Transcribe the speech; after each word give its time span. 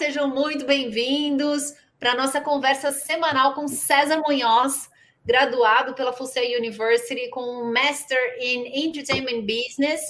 sejam 0.00 0.28
muito 0.28 0.64
bem-vindos 0.64 1.74
para 1.98 2.12
a 2.12 2.14
nossa 2.14 2.40
conversa 2.40 2.90
semanal 2.90 3.52
com 3.52 3.68
César 3.68 4.16
Munhoz, 4.26 4.88
graduado 5.22 5.92
pela 5.92 6.10
Fusei 6.10 6.56
University 6.56 7.28
com 7.28 7.42
um 7.42 7.70
Master 7.70 8.18
in 8.40 8.86
Entertainment 8.86 9.42
Business, 9.42 10.00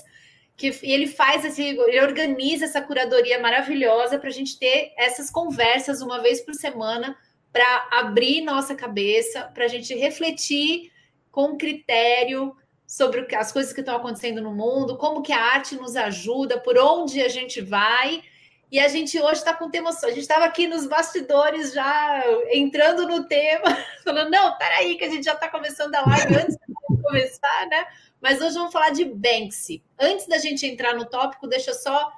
que 0.56 0.72
ele 0.84 1.08
faz 1.08 1.44
esse, 1.44 1.60
ele 1.60 2.00
organiza 2.02 2.66
essa 2.66 2.80
curadoria 2.80 3.40
maravilhosa 3.40 4.16
para 4.16 4.28
a 4.28 4.32
gente 4.32 4.60
ter 4.60 4.92
essas 4.96 5.28
conversas 5.28 6.00
uma 6.00 6.22
vez 6.22 6.40
por 6.40 6.54
semana 6.54 7.18
para 7.52 7.88
abrir 7.90 8.42
nossa 8.42 8.76
cabeça, 8.76 9.50
para 9.52 9.64
a 9.64 9.68
gente 9.68 9.92
refletir 9.92 10.92
com 11.32 11.58
critério 11.58 12.54
sobre 12.86 13.26
as 13.34 13.50
coisas 13.50 13.72
que 13.72 13.80
estão 13.80 13.96
acontecendo 13.96 14.40
no 14.40 14.54
mundo, 14.54 14.96
como 14.96 15.20
que 15.20 15.32
a 15.32 15.42
arte 15.46 15.74
nos 15.74 15.96
ajuda, 15.96 16.60
por 16.60 16.78
onde 16.78 17.20
a 17.20 17.28
gente 17.28 17.60
vai. 17.60 18.22
E 18.70 18.78
a 18.78 18.86
gente 18.86 19.20
hoje 19.20 19.40
está 19.40 19.52
com 19.52 19.68
tema 19.68 19.92
só. 19.92 20.06
A 20.06 20.10
gente 20.10 20.20
estava 20.20 20.44
aqui 20.44 20.68
nos 20.68 20.86
bastidores 20.86 21.72
já 21.72 22.22
entrando 22.50 23.06
no 23.06 23.24
tema, 23.24 23.76
falando, 24.04 24.30
não, 24.30 24.56
peraí, 24.56 24.96
que 24.96 25.04
a 25.04 25.10
gente 25.10 25.24
já 25.24 25.32
está 25.32 25.48
começando 25.48 25.94
a 25.94 26.02
live 26.02 26.36
antes 26.36 26.56
de 26.56 27.02
começar, 27.02 27.66
né? 27.68 27.86
Mas 28.20 28.40
hoje 28.40 28.54
vamos 28.54 28.72
falar 28.72 28.90
de 28.90 29.04
Banksy. 29.04 29.82
Antes 29.98 30.28
da 30.28 30.38
gente 30.38 30.66
entrar 30.66 30.94
no 30.94 31.04
tópico, 31.04 31.48
deixa 31.48 31.70
eu 31.70 31.74
só 31.74 32.12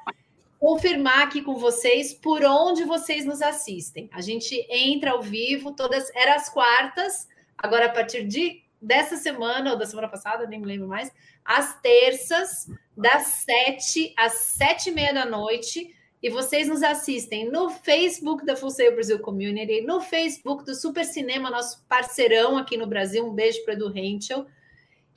confirmar 0.58 1.22
aqui 1.22 1.40
com 1.40 1.56
vocês 1.56 2.12
por 2.12 2.44
onde 2.44 2.84
vocês 2.84 3.24
nos 3.24 3.40
assistem. 3.40 4.10
A 4.12 4.20
gente 4.20 4.54
entra 4.68 5.12
ao 5.12 5.22
vivo 5.22 5.72
todas, 5.72 6.14
era 6.14 6.34
as 6.34 6.50
quartas, 6.50 7.28
agora 7.56 7.86
a 7.86 7.88
partir 7.88 8.26
de 8.26 8.62
dessa 8.80 9.16
semana 9.16 9.72
ou 9.72 9.78
da 9.78 9.86
semana 9.86 10.08
passada, 10.08 10.46
nem 10.46 10.60
me 10.60 10.66
lembro 10.66 10.88
mais, 10.88 11.10
às 11.44 11.80
terças, 11.80 12.68
das 12.96 13.22
sete 13.44 14.12
às 14.16 14.32
sete 14.32 14.90
e 14.90 14.92
meia 14.92 15.14
da 15.14 15.24
noite 15.24 15.94
e 16.22 16.30
vocês 16.30 16.68
nos 16.68 16.84
assistem 16.84 17.50
no 17.50 17.68
Facebook 17.68 18.46
da 18.46 18.54
Full 18.54 18.70
Sail 18.70 18.94
Brasil 18.94 19.18
Community, 19.18 19.80
no 19.80 20.00
Facebook 20.00 20.64
do 20.64 20.72
Super 20.72 21.04
Cinema, 21.04 21.50
nosso 21.50 21.84
parceirão 21.88 22.56
aqui 22.56 22.76
no 22.76 22.86
Brasil. 22.86 23.26
Um 23.26 23.34
beijo 23.34 23.64
para 23.64 23.74
Edu 23.74 23.92
Henschel. 23.96 24.46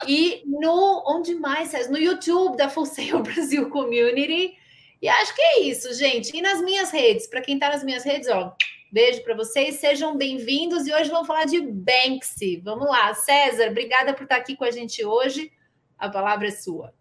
E 0.07 0.41
no 0.45 1.03
onde 1.05 1.35
mais? 1.35 1.87
No 1.89 1.97
YouTube 1.97 2.57
da 2.57 2.69
Full 2.69 2.87
Sail 2.87 3.21
Brasil 3.21 3.69
Community. 3.69 4.57
E 4.99 5.07
acho 5.07 5.35
que 5.35 5.41
é 5.43 5.59
isso, 5.61 5.93
gente. 5.93 6.35
E 6.35 6.41
nas 6.41 6.59
minhas 6.61 6.89
redes, 6.89 7.27
para 7.27 7.41
quem 7.41 7.53
está 7.53 7.69
nas 7.69 7.83
minhas 7.83 8.03
redes, 8.03 8.27
ó, 8.27 8.55
beijo 8.91 9.23
para 9.23 9.35
vocês, 9.35 9.75
sejam 9.75 10.17
bem-vindos. 10.17 10.87
E 10.87 10.93
hoje 10.93 11.11
vamos 11.11 11.27
falar 11.27 11.45
de 11.45 11.61
Banksy. 11.61 12.61
Vamos 12.63 12.87
lá, 12.87 13.13
César, 13.13 13.69
obrigada 13.69 14.11
por 14.11 14.23
estar 14.23 14.37
aqui 14.37 14.55
com 14.55 14.63
a 14.63 14.71
gente 14.71 15.05
hoje. 15.05 15.51
A 15.99 16.09
palavra 16.09 16.47
é 16.47 16.51
sua. 16.51 16.91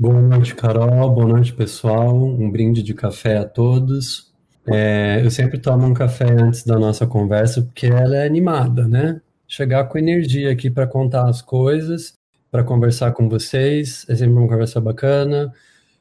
Boa 0.00 0.18
noite, 0.18 0.54
Carol. 0.54 1.10
Boa 1.10 1.28
noite, 1.28 1.52
pessoal. 1.52 2.16
Um 2.16 2.50
brinde 2.50 2.82
de 2.82 2.94
café 2.94 3.36
a 3.36 3.44
todos. 3.44 4.32
É, 4.66 5.20
eu 5.22 5.30
sempre 5.30 5.58
tomo 5.58 5.86
um 5.86 5.92
café 5.92 6.24
antes 6.24 6.64
da 6.64 6.78
nossa 6.78 7.06
conversa 7.06 7.60
porque 7.60 7.88
ela 7.88 8.16
é 8.16 8.24
animada, 8.26 8.88
né? 8.88 9.20
Chegar 9.46 9.84
com 9.84 9.98
energia 9.98 10.50
aqui 10.50 10.70
para 10.70 10.86
contar 10.86 11.28
as 11.28 11.42
coisas, 11.42 12.14
para 12.50 12.64
conversar 12.64 13.12
com 13.12 13.28
vocês. 13.28 14.06
É 14.08 14.16
sempre 14.16 14.32
uma 14.38 14.48
conversa 14.48 14.80
bacana. 14.80 15.52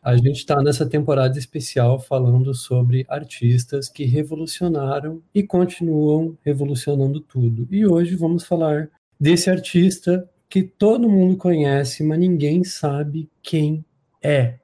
A 0.02 0.16
gente 0.16 0.38
está 0.38 0.64
nessa 0.64 0.86
temporada 0.86 1.38
especial 1.38 2.00
falando 2.00 2.54
sobre 2.54 3.06
artistas 3.10 3.90
que 3.90 4.06
revolucionaram 4.06 5.22
e 5.36 5.44
continuam 5.44 6.38
revolucionando 6.46 7.20
tudo. 7.20 7.68
E 7.70 7.86
hoje 7.86 8.16
vamos 8.16 8.46
falar 8.46 8.88
desse 9.20 9.50
artista 9.50 10.26
que 10.50 10.64
todo 10.64 11.10
mundo 11.10 11.36
conhece, 11.36 12.02
mas 12.02 12.18
ninguém 12.18 12.64
sabe 12.64 13.30
quem 13.44 13.84
é. 14.22 14.56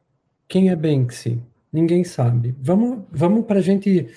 Quem 0.48 0.70
é 0.70 0.75
Banksy? 0.75 1.42
Ninguém 1.72 2.03
sabe. 2.03 2.56
Vamos, 2.61 3.03
vamos 3.11 3.45
para 3.45 3.61
gente 3.61 4.10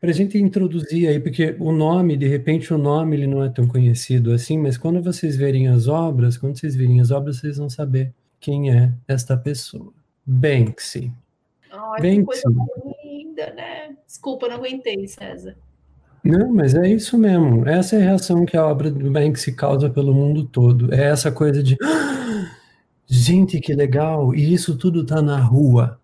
para 0.00 0.12
gente 0.12 0.38
introduzir 0.38 1.08
aí, 1.08 1.18
porque 1.18 1.56
o 1.58 1.72
nome, 1.72 2.16
de 2.16 2.28
repente, 2.28 2.72
o 2.72 2.78
nome 2.78 3.16
ele 3.16 3.26
não 3.26 3.42
é 3.42 3.48
tão 3.48 3.66
conhecido 3.66 4.32
assim, 4.32 4.56
mas 4.56 4.78
quando 4.78 5.02
vocês 5.02 5.36
verem 5.36 5.66
as 5.66 5.88
obras, 5.88 6.36
quando 6.36 6.56
vocês 6.56 6.76
verem 6.76 7.00
as 7.00 7.10
obras, 7.10 7.38
vocês 7.38 7.56
vão 7.56 7.68
saber 7.68 8.12
quem 8.38 8.70
é 8.70 8.92
esta 9.08 9.36
pessoa. 9.36 9.92
Banksy. 10.24 11.12
Oh, 11.72 12.00
Banksy. 12.00 12.42
Linda, 13.04 13.52
né? 13.54 13.96
Desculpa, 14.06 14.48
não 14.48 14.56
aguentei, 14.56 15.06
César. 15.08 15.56
Não, 16.22 16.52
mas 16.52 16.74
é 16.74 16.88
isso 16.88 17.18
mesmo. 17.18 17.66
Essa 17.66 17.96
é 17.96 18.00
a 18.00 18.02
reação 18.02 18.44
que 18.44 18.56
a 18.56 18.66
obra 18.66 18.90
do 18.90 19.10
Banksy 19.10 19.52
causa 19.52 19.90
pelo 19.90 20.14
mundo 20.14 20.44
todo. 20.44 20.92
É 20.94 21.04
essa 21.04 21.32
coisa 21.32 21.62
de 21.62 21.76
gente, 23.08 23.60
que 23.60 23.74
legal, 23.74 24.34
e 24.34 24.52
isso 24.52 24.76
tudo 24.76 25.02
está 25.02 25.22
na 25.22 25.38
rua, 25.38 25.98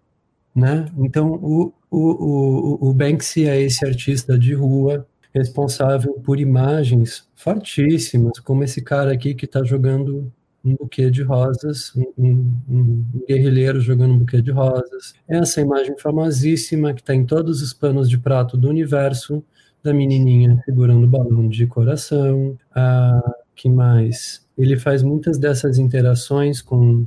né? 0.54 0.86
Então, 0.98 1.32
o, 1.34 1.72
o, 1.90 1.98
o, 1.98 2.90
o 2.90 2.94
Banksy 2.94 3.46
é 3.46 3.60
esse 3.60 3.84
artista 3.84 4.38
de 4.38 4.54
rua 4.54 5.06
responsável 5.34 6.14
por 6.24 6.40
imagens 6.40 7.28
fortíssimas, 7.34 8.38
como 8.40 8.64
esse 8.64 8.80
cara 8.80 9.12
aqui 9.12 9.34
que 9.34 9.44
está 9.44 9.62
jogando 9.64 10.32
um 10.64 10.74
buquê 10.76 11.10
de 11.10 11.22
rosas, 11.22 11.92
um, 11.94 12.12
um, 12.16 12.54
um, 12.70 13.04
guerrilheiro 13.28 13.80
jogando 13.80 14.14
um 14.14 14.18
buquê 14.18 14.40
de 14.40 14.50
rosas. 14.50 15.14
Essa 15.28 15.60
imagem 15.60 15.98
famosíssima 15.98 16.94
que 16.94 17.02
está 17.02 17.14
em 17.14 17.26
todos 17.26 17.60
os 17.60 17.74
panos 17.74 18.08
de 18.08 18.16
prato 18.16 18.56
do 18.56 18.68
universo, 18.68 19.44
da 19.82 19.92
menininha 19.92 20.58
segurando 20.64 21.04
o 21.04 21.08
balão 21.08 21.48
de 21.48 21.66
coração. 21.66 22.56
Ah, 22.74 23.20
que 23.54 23.68
mais? 23.68 24.43
Ele 24.56 24.76
faz 24.76 25.02
muitas 25.02 25.38
dessas 25.38 25.78
interações 25.78 26.62
com, 26.62 27.06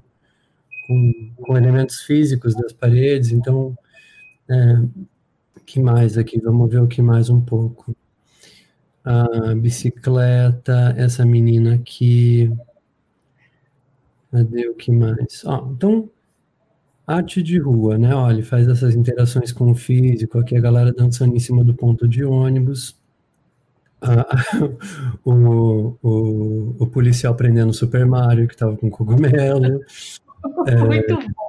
com, 0.87 1.31
com 1.37 1.57
elementos 1.57 2.01
físicos 2.01 2.55
das 2.55 2.73
paredes, 2.73 3.31
então, 3.31 3.77
é, 4.49 4.81
que 5.67 5.81
mais 5.81 6.17
aqui? 6.17 6.39
Vamos 6.39 6.69
ver 6.71 6.81
o 6.81 6.87
que 6.87 7.01
mais 7.01 7.29
um 7.29 7.41
pouco. 7.41 7.95
A 9.03 9.53
bicicleta, 9.55 10.95
essa 10.97 11.25
menina 11.25 11.75
aqui. 11.75 12.51
Cadê 14.31 14.67
o 14.69 14.75
que 14.75 14.91
mais? 14.91 15.43
Então, 15.71 16.09
arte 17.05 17.43
de 17.43 17.57
rua, 17.57 17.97
né? 17.97 18.15
Olha, 18.15 18.43
faz 18.43 18.67
essas 18.67 18.95
interações 18.95 19.51
com 19.51 19.71
o 19.71 19.75
físico, 19.75 20.39
aqui 20.39 20.55
a 20.55 20.61
galera 20.61 20.91
dançando 20.93 21.35
em 21.35 21.39
cima 21.39 21.63
do 21.63 21.73
ponto 21.73 22.07
de 22.07 22.23
ônibus 22.23 22.95
o, 25.25 25.95
o, 26.01 26.75
o, 26.79 26.87
policial 26.87 27.35
prendendo 27.35 27.69
o 27.69 27.73
Super 27.73 28.05
Mario, 28.05 28.47
que 28.47 28.53
estava 28.53 28.75
com 28.75 28.89
cogumelo. 28.89 29.81
É, 30.67 30.75
Muito 30.75 31.13
bom. 31.15 31.47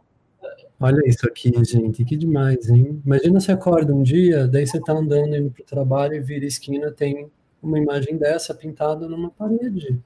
Olha 0.80 1.00
isso 1.06 1.26
aqui, 1.26 1.52
gente, 1.64 2.04
que 2.04 2.16
demais, 2.16 2.68
hein? 2.68 3.00
Imagina 3.04 3.38
você 3.38 3.52
acorda 3.52 3.92
um 3.92 4.02
dia, 4.02 4.48
daí 4.48 4.66
você 4.66 4.80
tá 4.80 4.92
andando 4.92 5.36
indo 5.36 5.50
pro 5.50 5.62
trabalho 5.62 6.14
e 6.14 6.20
vira 6.20 6.46
esquina, 6.46 6.90
tem 6.90 7.28
uma 7.62 7.78
imagem 7.78 8.16
dessa 8.16 8.54
pintada 8.54 9.08
numa 9.08 9.30
parede. 9.30 10.00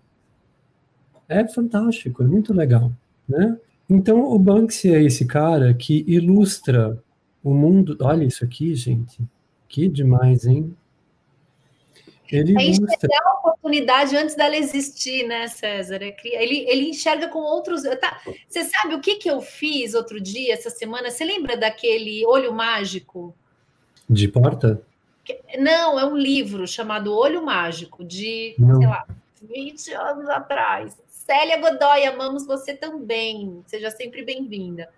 É 1.28 1.47
fantástico, 1.47 2.22
é 2.22 2.26
muito 2.26 2.52
legal, 2.52 2.91
né? 3.28 3.58
Então, 3.88 4.25
o 4.25 4.38
Banksy 4.38 4.94
é 4.94 5.02
esse 5.02 5.26
cara 5.26 5.75
que 5.75 6.04
ilustra 6.06 6.98
o 7.42 7.52
mundo. 7.52 7.97
Olha 8.00 8.25
isso 8.25 8.44
aqui, 8.44 8.75
gente. 8.75 9.20
Que 9.69 9.88
demais, 9.88 10.47
hein? 10.47 10.75
Ele 12.31 12.55
é 12.59 12.65
enxergar 12.65 13.22
a 13.27 13.38
oportunidade 13.38 14.16
antes 14.16 14.34
dela 14.34 14.56
existir, 14.56 15.27
né, 15.27 15.49
César? 15.49 16.03
É 16.03 16.16
ele, 16.25 16.65
ele 16.69 16.88
enxerga 16.88 17.28
com 17.28 17.41
outros. 17.41 17.83
Tá, 18.00 18.21
você 18.49 18.65
sabe 18.65 18.94
o 18.94 19.00
que, 19.00 19.16
que 19.16 19.31
eu 19.31 19.41
fiz 19.41 19.94
outro 19.94 20.21
dia, 20.21 20.55
essa 20.55 20.71
semana? 20.71 21.11
Você 21.11 21.25
lembra 21.25 21.56
daquele 21.56 22.25
olho 22.25 22.53
mágico? 22.53 23.34
De 24.09 24.28
porta? 24.28 24.82
Não, 25.59 25.99
é 25.99 26.05
um 26.05 26.16
livro 26.16 26.66
chamado 26.66 27.15
Olho 27.15 27.44
Mágico, 27.44 28.05
de, 28.05 28.56
Não. 28.59 28.78
sei 28.78 28.88
lá, 28.88 29.06
20 29.41 29.93
anos 29.93 30.28
atrás. 30.28 31.00
Célia 31.06 31.59
Godoy, 31.59 32.05
amamos 32.05 32.44
você 32.44 32.75
também. 32.75 33.62
Seja 33.67 33.91
sempre 33.91 34.25
bem-vinda. 34.25 34.88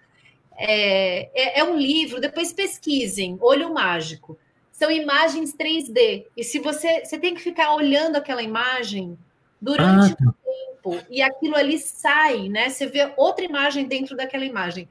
É, 0.57 1.29
é, 1.35 1.61
é 1.61 1.65
um 1.65 1.77
livro, 1.77 2.21
depois 2.21 2.53
pesquisem, 2.53 3.37
Olho 3.41 3.75
Mágico 3.75 4.39
são 4.75 4.91
imagens 4.91 5.55
3D. 5.55 6.27
E 6.37 6.43
se 6.43 6.59
você, 6.59 7.05
você 7.05 7.17
tem 7.17 7.33
que 7.33 7.41
ficar 7.41 7.75
olhando 7.75 8.17
aquela 8.17 8.43
imagem 8.43 9.17
durante 9.61 10.13
ah. 10.13 10.17
Tá. 10.17 10.25
um 10.29 10.33
tempo 10.33 11.07
e 11.09 11.23
aquilo 11.23 11.57
ali 11.57 11.79
sai, 11.79 12.49
né? 12.49 12.69
Você 12.69 12.87
vê 12.87 13.13
outra 13.17 13.45
imagem 13.45 13.87
dentro 13.87 14.17
daquela 14.17 14.45
imagem. 14.45 14.89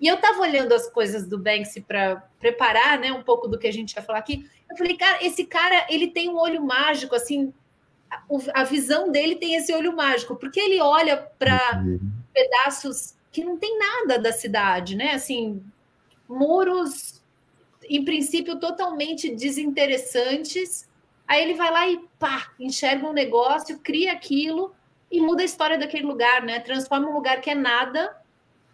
E 0.00 0.06
eu 0.06 0.14
estava 0.14 0.40
olhando 0.40 0.72
as 0.72 0.88
coisas 0.88 1.26
do 1.26 1.38
Banksy 1.38 1.82
para 1.82 2.24
preparar, 2.40 2.98
né, 2.98 3.12
um 3.12 3.22
pouco 3.22 3.48
do 3.48 3.58
que 3.58 3.66
a 3.66 3.72
gente 3.72 3.92
ia 3.92 4.02
falar 4.02 4.20
aqui. 4.20 4.48
Eu 4.70 4.76
falei, 4.76 4.96
cara, 4.96 5.24
esse 5.24 5.44
cara, 5.44 5.86
ele 5.90 6.08
tem 6.08 6.30
um 6.30 6.38
olho 6.38 6.64
mágico, 6.64 7.14
assim, 7.14 7.52
a, 8.10 8.22
a 8.54 8.64
visão 8.64 9.10
dele 9.10 9.36
tem 9.36 9.56
esse 9.56 9.72
olho 9.74 9.94
mágico, 9.94 10.36
porque 10.36 10.60
ele 10.60 10.80
olha 10.80 11.16
para 11.16 11.82
uhum. 11.84 12.00
pedaços 12.32 13.14
que 13.30 13.44
não 13.44 13.58
tem 13.58 13.76
nada 13.78 14.18
da 14.18 14.32
cidade, 14.32 14.96
né? 14.96 15.14
Assim, 15.14 15.62
muros 16.28 17.17
em 17.88 18.04
princípio, 18.04 18.58
totalmente 18.58 19.34
desinteressantes. 19.34 20.88
Aí 21.26 21.42
ele 21.42 21.54
vai 21.54 21.70
lá 21.70 21.88
e 21.88 22.00
pá, 22.18 22.52
enxerga 22.58 23.06
um 23.06 23.12
negócio, 23.12 23.78
cria 23.78 24.12
aquilo 24.12 24.72
e 25.10 25.20
muda 25.20 25.42
a 25.42 25.44
história 25.44 25.78
daquele 25.78 26.06
lugar, 26.06 26.42
né? 26.42 26.60
Transforma 26.60 27.08
um 27.08 27.14
lugar 27.14 27.40
que 27.40 27.50
é 27.50 27.54
nada 27.54 28.16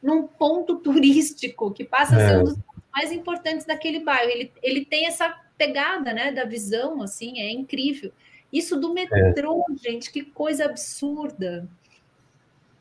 num 0.03 0.27
ponto 0.27 0.77
turístico, 0.81 1.71
que 1.71 1.85
passa 1.85 2.17
a 2.17 2.19
ser 2.19 2.35
é. 2.35 2.39
um 2.39 2.45
dos 2.45 2.59
mais 2.93 3.11
importantes 3.11 3.67
daquele 3.67 4.01
bairro. 4.01 4.31
Ele, 4.31 4.53
ele 4.63 4.85
tem 4.85 5.07
essa 5.07 5.35
pegada, 5.59 6.13
né, 6.13 6.33
da 6.33 6.45
visão, 6.45 7.03
assim, 7.03 7.41
é 7.41 7.51
incrível. 7.51 8.13
Isso 8.53 8.79
do 8.79 8.93
metrô, 8.93 9.65
é. 9.69 9.77
gente, 9.91 10.13
que 10.13 10.23
coisa 10.23 10.67
absurda. 10.67 11.69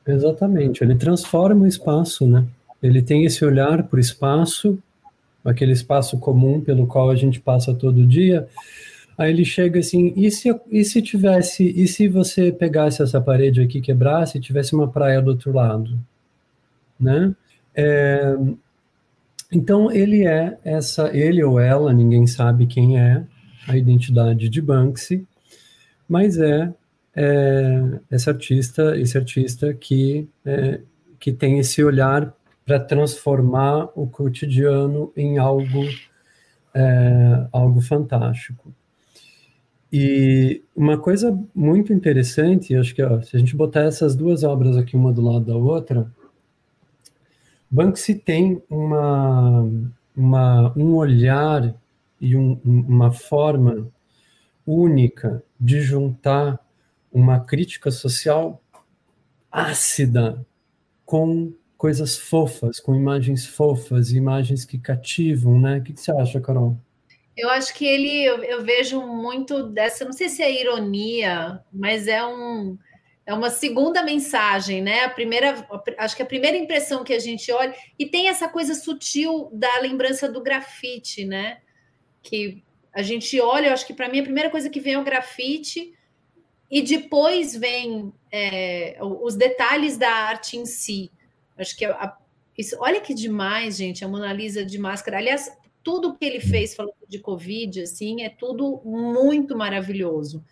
Exatamente, 0.05 0.83
ele 0.83 0.95
transforma 0.95 1.63
o 1.63 1.67
espaço, 1.67 2.27
né? 2.27 2.45
Ele 2.81 3.01
tem 3.01 3.25
esse 3.25 3.43
olhar 3.45 3.83
para 3.83 3.97
o 3.97 3.99
espaço, 3.99 4.77
aquele 5.43 5.71
espaço 5.71 6.17
comum 6.17 6.61
pelo 6.61 6.87
qual 6.87 7.09
a 7.09 7.15
gente 7.15 7.39
passa 7.39 7.73
todo 7.73 8.05
dia. 8.05 8.47
Aí 9.17 9.31
ele 9.31 9.45
chega 9.45 9.79
assim, 9.79 10.13
e 10.15 10.31
se, 10.31 10.49
e 10.71 10.83
se 10.83 11.01
tivesse, 11.01 11.63
e 11.63 11.87
se 11.87 12.07
você 12.07 12.51
pegasse 12.51 13.01
essa 13.01 13.21
parede 13.21 13.61
aqui, 13.61 13.79
quebrasse, 13.79 14.37
e 14.37 14.41
tivesse 14.41 14.73
uma 14.73 14.87
praia 14.87 15.21
do 15.21 15.31
outro 15.31 15.51
lado, 15.53 15.99
né? 16.99 17.35
É, 17.75 18.35
então 19.51 19.91
ele 19.91 20.25
é 20.25 20.57
essa, 20.63 21.15
ele 21.15 21.43
ou 21.43 21.59
ela, 21.59 21.93
ninguém 21.93 22.25
sabe 22.25 22.65
quem 22.65 22.99
é 22.99 23.23
a 23.67 23.77
identidade 23.77 24.49
de 24.49 24.61
Banksy, 24.61 25.25
mas 26.09 26.39
é, 26.39 26.73
é 27.15 27.83
esse 28.11 28.29
artista, 28.29 28.97
esse 28.97 29.17
artista 29.17 29.73
que 29.73 30.27
é, 30.43 30.79
que 31.19 31.31
tem 31.31 31.57
esse 31.57 31.81
olhar 31.81 32.35
para 32.65 32.79
transformar 32.79 33.89
o 33.95 34.07
cotidiano 34.07 35.11
em 35.15 35.37
algo 35.37 35.83
é, 36.73 37.47
algo 37.51 37.81
fantástico. 37.81 38.73
E 39.91 40.63
uma 40.75 40.97
coisa 40.97 41.37
muito 41.53 41.93
interessante, 41.93 42.75
acho 42.75 42.95
que 42.95 43.03
ó, 43.03 43.21
se 43.21 43.35
a 43.35 43.39
gente 43.39 43.55
botar 43.55 43.81
essas 43.81 44.15
duas 44.15 44.43
obras 44.43 44.75
aqui 44.75 44.95
uma 44.95 45.13
do 45.13 45.21
lado 45.21 45.45
da 45.45 45.55
outra, 45.55 46.11
Banksy 47.69 48.15
tem 48.15 48.61
uma, 48.69 49.69
uma, 50.15 50.73
um 50.75 50.95
olhar 50.95 51.75
e 52.19 52.35
um, 52.35 52.59
uma 52.63 53.11
forma 53.11 53.87
única 54.65 55.43
de 55.59 55.81
juntar 55.81 56.59
uma 57.11 57.39
crítica 57.39 57.91
social 57.91 58.61
ácida 59.51 60.43
com 61.05 61.53
coisas 61.83 62.17
fofas, 62.17 62.79
com 62.79 62.95
imagens 62.95 63.45
fofas, 63.45 64.13
imagens 64.13 64.63
que 64.63 64.77
cativam, 64.77 65.59
né? 65.59 65.79
O 65.79 65.83
que, 65.83 65.91
você 65.91 66.13
acha, 66.13 66.39
Carol? 66.39 66.77
Eu 67.35 67.49
acho 67.49 67.73
que 67.73 67.85
ele, 67.85 68.23
eu, 68.23 68.41
eu, 68.41 68.63
vejo 68.63 69.01
muito 69.01 69.63
dessa, 69.63 70.05
não 70.05 70.13
sei 70.13 70.29
se 70.29 70.41
é 70.41 70.61
ironia, 70.61 71.59
mas 71.73 72.07
é 72.07 72.25
um, 72.25 72.77
é 73.25 73.33
uma 73.33 73.49
segunda 73.49 74.01
mensagem, 74.01 74.81
né? 74.81 75.03
A 75.03 75.09
primeira, 75.09 75.67
acho 75.97 76.15
que 76.15 76.21
a 76.21 76.25
primeira 76.25 76.55
impressão 76.55 77.03
que 77.03 77.11
a 77.11 77.19
gente 77.19 77.51
olha 77.51 77.75
e 77.99 78.05
tem 78.05 78.29
essa 78.29 78.47
coisa 78.47 78.75
sutil 78.75 79.49
da 79.51 79.79
lembrança 79.79 80.31
do 80.31 80.41
grafite, 80.41 81.25
né? 81.25 81.57
Que 82.21 82.63
a 82.93 83.01
gente 83.01 83.37
olha, 83.41 83.67
eu 83.67 83.73
acho 83.73 83.85
que 83.85 83.93
para 83.93 84.07
mim 84.07 84.21
a 84.21 84.23
primeira 84.23 84.49
coisa 84.49 84.69
que 84.69 84.79
vem 84.79 84.93
é 84.93 84.99
o 84.99 85.03
grafite 85.03 85.93
e 86.71 86.81
depois 86.81 87.53
vem 87.53 88.13
é, 88.31 88.97
os 89.01 89.35
detalhes 89.35 89.97
da 89.97 90.09
arte 90.09 90.55
em 90.55 90.65
si. 90.65 91.11
Acho 91.57 91.75
que 91.75 91.85
a, 91.85 92.15
isso, 92.57 92.75
olha 92.79 93.01
que 93.01 93.13
demais, 93.13 93.77
gente, 93.77 94.05
a 94.05 94.07
Mona 94.07 94.31
Lisa 94.31 94.65
de 94.65 94.77
máscara. 94.77 95.17
Aliás, 95.17 95.51
tudo 95.83 96.15
que 96.15 96.23
ele 96.25 96.39
fez 96.39 96.75
falando 96.75 96.93
de 97.07 97.19
Covid, 97.19 97.81
assim, 97.81 98.23
é 98.23 98.29
tudo 98.29 98.81
muito 98.85 99.57
maravilhoso. 99.57 100.43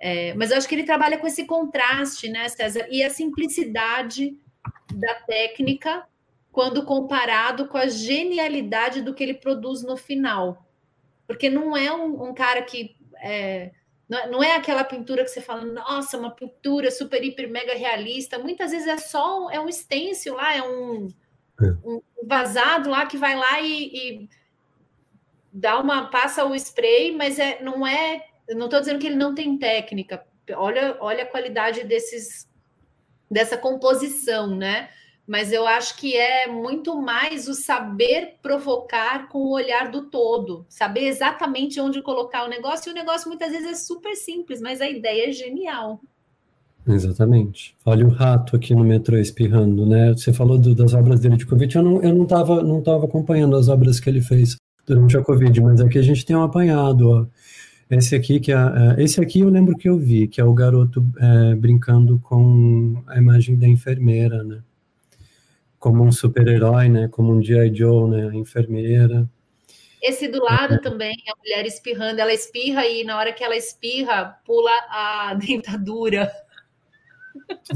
É, 0.00 0.34
mas 0.34 0.50
eu 0.50 0.56
acho 0.56 0.68
que 0.68 0.74
ele 0.74 0.84
trabalha 0.84 1.18
com 1.18 1.26
esse 1.26 1.46
contraste, 1.46 2.28
né, 2.28 2.48
César? 2.48 2.86
E 2.90 3.02
a 3.02 3.10
simplicidade 3.10 4.36
da 4.94 5.14
técnica 5.14 6.06
quando 6.50 6.84
comparado 6.84 7.66
com 7.66 7.76
a 7.76 7.88
genialidade 7.88 9.02
do 9.02 9.12
que 9.12 9.22
ele 9.22 9.34
produz 9.34 9.82
no 9.82 9.96
final. 9.96 10.64
Porque 11.26 11.50
não 11.50 11.76
é 11.76 11.92
um, 11.92 12.30
um 12.30 12.34
cara 12.34 12.62
que. 12.62 12.96
É, 13.22 13.72
não 14.08 14.42
é 14.42 14.54
aquela 14.54 14.84
pintura 14.84 15.24
que 15.24 15.30
você 15.30 15.40
fala, 15.40 15.64
nossa, 15.64 16.18
uma 16.18 16.30
pintura 16.30 16.90
super, 16.90 17.24
hiper, 17.24 17.50
mega 17.50 17.74
realista. 17.74 18.38
Muitas 18.38 18.70
vezes 18.70 18.86
é 18.86 18.98
só 18.98 19.50
é 19.50 19.58
um 19.58 19.70
stencil 19.70 20.34
lá, 20.34 20.54
é 20.54 20.62
um, 20.62 21.08
é. 21.60 21.70
um 21.84 22.02
vazado 22.22 22.90
lá 22.90 23.06
que 23.06 23.16
vai 23.16 23.34
lá 23.34 23.60
e, 23.60 23.86
e 23.94 24.28
dá 25.52 25.78
uma. 25.80 26.10
passa 26.10 26.44
o 26.44 26.54
spray, 26.54 27.12
mas 27.12 27.38
é, 27.38 27.62
não 27.62 27.86
é 27.86 28.26
não 28.50 28.66
estou 28.66 28.80
dizendo 28.80 28.98
que 28.98 29.06
ele 29.06 29.16
não 29.16 29.34
tem 29.34 29.56
técnica. 29.56 30.24
Olha, 30.54 30.96
olha 31.00 31.22
a 31.22 31.26
qualidade 31.26 31.84
desses 31.84 32.46
dessa 33.30 33.56
composição, 33.56 34.54
né? 34.54 34.90
Mas 35.26 35.52
eu 35.52 35.66
acho 35.66 35.96
que 35.96 36.14
é 36.14 36.46
muito 36.46 37.00
mais 37.00 37.48
o 37.48 37.54
saber 37.54 38.34
provocar 38.42 39.28
com 39.28 39.38
o 39.38 39.52
olhar 39.52 39.90
do 39.90 40.02
todo, 40.02 40.66
saber 40.68 41.06
exatamente 41.06 41.80
onde 41.80 42.02
colocar 42.02 42.44
o 42.44 42.48
negócio. 42.48 42.90
E 42.90 42.92
o 42.92 42.94
negócio 42.94 43.28
muitas 43.28 43.50
vezes 43.50 43.66
é 43.66 43.74
super 43.74 44.14
simples, 44.16 44.60
mas 44.60 44.80
a 44.80 44.88
ideia 44.88 45.28
é 45.30 45.32
genial. 45.32 46.00
Exatamente. 46.86 47.74
Olha 47.84 48.06
o 48.06 48.10
rato 48.10 48.56
aqui 48.56 48.74
no 48.74 48.84
metrô 48.84 49.16
espirrando, 49.16 49.86
né? 49.86 50.12
Você 50.12 50.32
falou 50.32 50.58
do, 50.58 50.74
das 50.74 50.92
obras 50.92 51.20
dele 51.20 51.36
de 51.36 51.46
Covid. 51.46 51.74
Eu 51.74 51.82
não 51.82 52.02
eu 52.02 52.14
não 52.14 52.24
estava 52.24 52.62
não 52.62 52.82
tava 52.82 53.06
acompanhando 53.06 53.56
as 53.56 53.68
obras 53.68 53.98
que 53.98 54.10
ele 54.10 54.20
fez 54.20 54.56
durante 54.86 55.16
a 55.16 55.22
Covid, 55.22 55.58
mas 55.62 55.80
aqui 55.80 55.98
a 55.98 56.02
gente 56.02 56.26
tem 56.26 56.36
um 56.36 56.42
apanhado. 56.42 57.08
Ó. 57.08 57.26
Esse 57.90 58.14
aqui 58.14 58.38
que 58.38 58.52
é, 58.52 58.56
é, 58.56 59.02
esse 59.02 59.20
aqui 59.20 59.40
eu 59.40 59.48
lembro 59.48 59.76
que 59.76 59.88
eu 59.88 59.98
vi, 59.98 60.28
que 60.28 60.40
é 60.40 60.44
o 60.44 60.52
garoto 60.52 61.04
é, 61.18 61.54
brincando 61.54 62.18
com 62.18 63.02
a 63.06 63.16
imagem 63.16 63.56
da 63.56 63.66
enfermeira, 63.66 64.42
né? 64.44 64.58
Como 65.84 66.02
um 66.02 66.10
super-herói, 66.10 66.88
né? 66.88 67.08
Como 67.08 67.30
um 67.30 67.42
G.I. 67.42 67.74
Joe, 67.74 68.08
né? 68.08 68.30
A 68.30 68.34
enfermeira. 68.34 69.28
Esse 70.00 70.26
do 70.26 70.42
lado 70.42 70.76
é. 70.76 70.78
também, 70.78 71.14
a 71.28 71.36
mulher 71.36 71.66
espirrando, 71.66 72.22
ela 72.22 72.32
espirra 72.32 72.86
e 72.86 73.04
na 73.04 73.18
hora 73.18 73.34
que 73.34 73.44
ela 73.44 73.54
espirra, 73.54 74.40
pula 74.46 74.70
a 74.88 75.34
dentadura. 75.36 76.32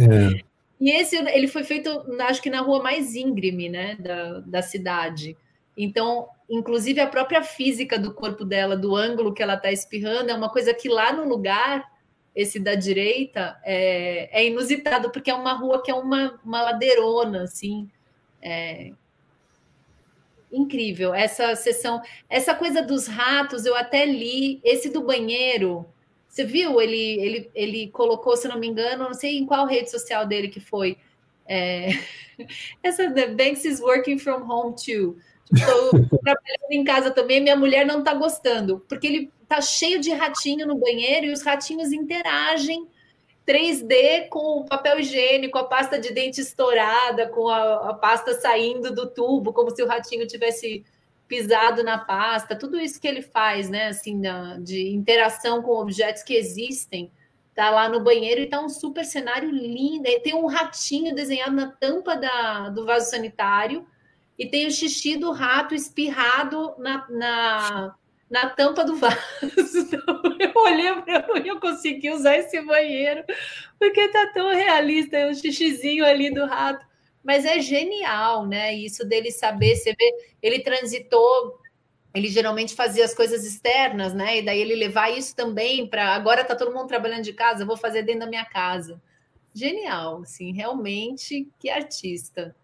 É. 0.01 0.41
E 0.81 0.91
esse, 0.91 1.17
ele 1.17 1.49
foi 1.49 1.65
feito, 1.65 1.91
acho 2.21 2.41
que 2.41 2.49
na 2.49 2.63
rua 2.63 2.83
mais 2.83 3.15
íngreme, 3.15 3.69
né, 3.69 3.95
da, 4.01 4.41
da 4.41 4.63
cidade. 4.63 5.37
Então, 5.77 6.29
inclusive 6.49 7.03
a 7.03 7.07
própria 7.07 7.43
física 7.43 7.99
do 7.99 8.15
corpo 8.15 8.43
dela, 8.43 8.75
do 8.75 8.97
ângulo 8.97 9.35
que 9.35 9.43
ela 9.43 9.57
está 9.57 9.71
espirrando, 9.71 10.31
é 10.31 10.35
uma 10.35 10.49
coisa 10.49 10.73
que 10.73 10.89
lá 10.89 11.13
no 11.13 11.29
lugar, 11.29 11.85
esse 12.35 12.59
da 12.59 12.75
direita, 12.75 13.61
é, 13.63 14.31
é 14.33 14.47
inusitado, 14.47 15.11
porque 15.11 15.31
é 15.31 15.35
uma 15.35 15.53
rua 15.53 15.83
que 15.83 15.91
é 15.91 15.95
uma, 15.95 16.41
uma 16.43 16.63
ladeirona, 16.63 17.43
assim. 17.43 17.87
É... 18.43 18.93
Incrível. 20.51 21.13
Essa 21.15 21.55
sessão, 21.55 22.01
essa 22.29 22.55
coisa 22.55 22.83
dos 22.83 23.07
ratos, 23.07 23.67
eu 23.67 23.75
até 23.75 24.07
li. 24.07 24.61
Esse 24.65 24.89
do 24.89 25.03
banheiro, 25.03 25.87
você 26.29 26.45
viu? 26.45 26.81
Ele, 26.81 27.21
ele, 27.21 27.51
ele 27.55 27.89
colocou, 27.89 28.37
se 28.37 28.49
não 28.49 28.59
me 28.59 28.67
engano, 28.67 29.05
não 29.05 29.15
sei 29.15 29.37
em 29.39 29.47
qual 29.47 29.67
rede 29.67 29.91
social 29.91 30.27
dele 30.27 30.49
que 30.49 30.61
foi. 30.61 30.97
É... 31.47 31.89
Essa 32.83 33.11
The 33.11 33.29
Banks 33.29 33.65
is 33.65 33.81
working 33.81 34.19
from 34.19 34.49
home 34.49 34.75
too. 34.75 35.19
Estou 35.53 35.91
trabalhando 36.23 36.71
em 36.71 36.85
casa 36.85 37.11
também, 37.11 37.41
minha 37.41 37.57
mulher 37.57 37.87
não 37.87 38.01
está 38.01 38.15
gostando, 38.15 38.85
porque 38.89 39.07
ele 39.07 39.33
está 39.43 39.61
cheio 39.61 39.99
de 40.01 40.13
ratinho 40.13 40.67
no 40.67 40.77
banheiro 40.77 41.27
e 41.27 41.33
os 41.33 41.43
ratinhos 41.43 41.91
interagem 41.91 42.87
3D 43.49 44.29
com 44.29 44.61
o 44.61 44.65
papel 44.67 45.01
higiênico, 45.01 45.57
a 45.57 45.65
pasta 45.65 45.99
de 45.99 46.13
dente 46.13 46.43
estourada, 46.43 47.29
com 47.29 47.49
a, 47.49 47.91
a 47.91 47.95
pasta 47.95 48.35
saindo 48.35 48.95
do 48.95 49.09
tubo, 49.09 49.55
como 49.55 49.75
se 49.75 49.83
o 49.83 49.87
ratinho 49.87 50.27
tivesse 50.27 50.85
pisado 51.27 51.83
na 51.83 51.99
pasta, 51.99 52.59
tudo 52.59 52.79
isso 52.79 53.01
que 53.01 53.09
ele 53.09 53.23
faz, 53.23 53.69
né, 53.69 53.89
assim, 53.89 54.21
de 54.61 54.91
interação 54.91 55.63
com 55.63 55.73
objetos 55.73 56.23
que 56.23 56.35
existem, 56.35 57.11
tá 57.55 57.71
lá 57.71 57.89
no 57.89 58.01
banheiro 58.01 58.41
e 58.41 58.47
tá 58.47 58.61
um 58.61 58.69
super 58.69 59.05
cenário 59.05 59.51
lindo. 59.51 60.05
Tem 60.23 60.35
um 60.35 60.47
ratinho 60.47 61.15
desenhado 61.15 61.57
na 61.57 61.67
tampa 61.73 62.17
da, 62.17 62.69
do 62.69 62.87
vaso 62.87 63.11
sanitário 63.11 63.87
e 64.39 64.47
tem 64.47 64.67
o 64.67 64.71
xixi 64.71 65.17
do 65.17 65.33
rato 65.33 65.75
espirrado 65.75 66.75
na, 66.79 67.07
na, 67.11 67.95
na 68.31 68.51
tampa 68.51 68.85
do 68.85 68.97
vaso. 68.97 69.17
Então, 69.89 70.23
eu 70.39 70.53
olhei 70.55 70.95
para 71.03 71.47
eu 71.47 71.59
consegui 71.61 72.11
usar 72.11 72.37
esse 72.37 72.61
banheiro, 72.61 73.25
porque 73.79 74.09
tá 74.09 74.31
tão 74.35 74.49
realista, 74.55 75.17
é 75.17 75.31
um 75.31 75.35
xixizinho 75.35 76.05
ali 76.05 76.33
do 76.33 76.45
rato. 76.45 76.87
Mas 77.25 77.45
é 77.45 77.61
genial, 77.61 78.47
né? 78.47 78.75
Isso 78.75 79.05
dele 79.07 79.31
saber, 79.31 79.77
você 79.77 79.95
vê, 79.99 80.15
ele 80.43 80.61
transitou 80.61 81.59
ele 82.15 82.29
geralmente 82.29 82.75
fazia 82.75 83.05
as 83.05 83.15
coisas 83.15 83.45
externas, 83.45 84.15
né? 84.15 84.39
E 84.39 84.43
daí 84.43 84.61
ele 84.61 84.75
levar 84.75 85.11
isso 85.11 85.37
também 85.37 85.87
para 85.87 86.15
agora 86.15 86.45
tá 86.45 86.57
todo 86.57 86.73
mundo 86.73 86.89
trabalhando 86.89 87.23
de 87.23 87.33
casa, 87.33 87.65
vou 87.65 87.77
fazer 87.77 88.03
dentro 88.03 88.21
da 88.21 88.27
minha 88.27 88.45
casa. 88.45 89.01
Genial, 89.55 90.23
assim, 90.23 90.53
realmente 90.53 91.49
que 91.59 91.69
artista. 91.69 92.57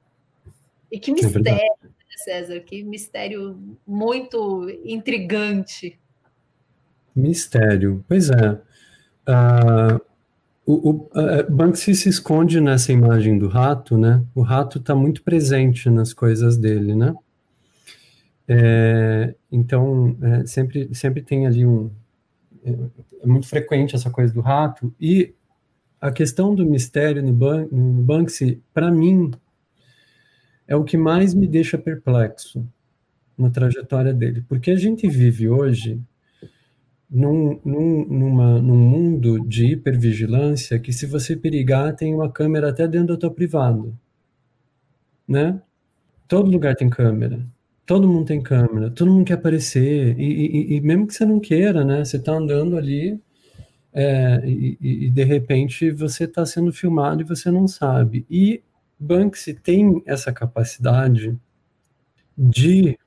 E 0.90 0.98
que 0.98 1.10
é 1.10 1.14
mistério, 1.14 1.60
é 1.82 1.88
César? 2.22 2.60
Que 2.60 2.82
mistério 2.82 3.58
muito 3.86 4.68
intrigante. 4.84 5.98
Mistério, 7.14 8.04
pois 8.08 8.30
é. 8.30 8.52
Uh, 9.28 10.00
o, 10.66 10.90
o 10.90 11.10
uh, 11.14 11.50
Banksy 11.50 11.94
se 11.94 12.08
esconde 12.08 12.60
nessa 12.60 12.92
imagem 12.92 13.38
do 13.38 13.48
rato, 13.48 13.96
né? 13.96 14.24
O 14.34 14.42
rato 14.42 14.78
está 14.78 14.94
muito 14.94 15.22
presente 15.22 15.88
nas 15.90 16.12
coisas 16.12 16.56
dele, 16.56 16.94
né? 16.94 17.14
É, 18.46 19.34
então, 19.50 20.16
é, 20.20 20.46
sempre, 20.46 20.94
sempre 20.94 21.22
tem 21.22 21.46
ali 21.46 21.64
um. 21.64 21.90
É, 22.64 22.70
é, 23.22 23.26
muito 23.26 23.46
frequente 23.46 23.94
essa 23.94 24.10
coisa 24.10 24.32
do 24.32 24.40
rato. 24.40 24.94
E 25.00 25.34
a 26.00 26.10
questão 26.12 26.54
do 26.54 26.64
mistério 26.66 27.22
no, 27.22 27.32
Ban 27.32 27.66
no 27.70 28.02
Banksy, 28.02 28.62
para 28.72 28.90
mim, 28.90 29.30
é 30.66 30.76
o 30.76 30.84
que 30.84 30.96
mais 30.96 31.34
me 31.34 31.46
deixa 31.46 31.78
perplexo 31.78 32.66
na 33.36 33.50
trajetória 33.50 34.12
dele. 34.12 34.44
Porque 34.48 34.70
a 34.70 34.76
gente 34.76 35.08
vive 35.08 35.48
hoje 35.48 36.00
num, 37.10 37.60
num, 37.64 38.04
numa, 38.06 38.62
num 38.62 38.76
mundo 38.76 39.40
de 39.46 39.72
hipervigilância 39.72 40.78
que, 40.78 40.92
se 40.92 41.06
você 41.06 41.36
perigar, 41.36 41.94
tem 41.94 42.14
uma 42.14 42.30
câmera 42.30 42.70
até 42.70 42.88
dentro 42.88 43.08
do 43.08 43.18
teu 43.18 43.30
privado. 43.30 43.96
Né? 45.26 45.60
Todo 46.26 46.50
lugar 46.50 46.74
tem 46.74 46.88
câmera. 46.88 47.44
Todo 47.86 48.08
mundo 48.08 48.24
tem 48.26 48.40
câmera, 48.42 48.90
todo 48.90 49.12
mundo 49.12 49.26
quer 49.26 49.34
aparecer, 49.34 50.18
e, 50.18 50.24
e, 50.24 50.76
e 50.76 50.80
mesmo 50.80 51.06
que 51.06 51.12
você 51.12 51.26
não 51.26 51.38
queira, 51.38 51.84
né? 51.84 52.02
Você 52.02 52.16
está 52.16 52.32
andando 52.32 52.78
ali 52.78 53.20
é, 53.92 54.42
e, 54.46 54.78
e, 54.80 55.10
de 55.10 55.22
repente 55.22 55.90
você 55.90 56.24
está 56.24 56.46
sendo 56.46 56.72
filmado 56.72 57.20
e 57.20 57.24
você 57.24 57.50
não 57.50 57.68
sabe. 57.68 58.24
E 58.30 58.62
Banksy 59.04 59.54
tem 59.54 60.02
essa 60.06 60.32
capacidade 60.32 61.38
de 62.36 62.98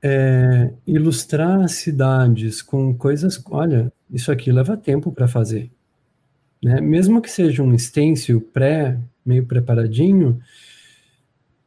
é, 0.00 0.72
ilustrar 0.86 1.68
cidades 1.68 2.62
com 2.62 2.94
coisas. 2.94 3.42
Olha, 3.50 3.92
isso 4.10 4.30
aqui 4.30 4.52
leva 4.52 4.76
tempo 4.76 5.10
para 5.10 5.26
fazer. 5.26 5.70
Né? 6.62 6.80
Mesmo 6.80 7.20
que 7.20 7.30
seja 7.30 7.62
um 7.62 7.76
stencil 7.76 8.40
pré, 8.40 8.98
meio 9.24 9.44
preparadinho, 9.44 10.40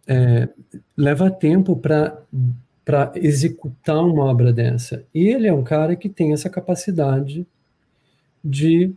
é, 0.08 0.48
leva 0.96 1.30
tempo 1.30 1.76
para 1.76 3.12
executar 3.16 4.06
uma 4.06 4.26
obra 4.26 4.54
dessa. 4.54 5.04
E 5.14 5.28
ele 5.28 5.48
é 5.48 5.54
um 5.54 5.64
cara 5.64 5.96
que 5.96 6.08
tem 6.08 6.32
essa 6.32 6.50
capacidade 6.50 7.46
de 8.44 8.94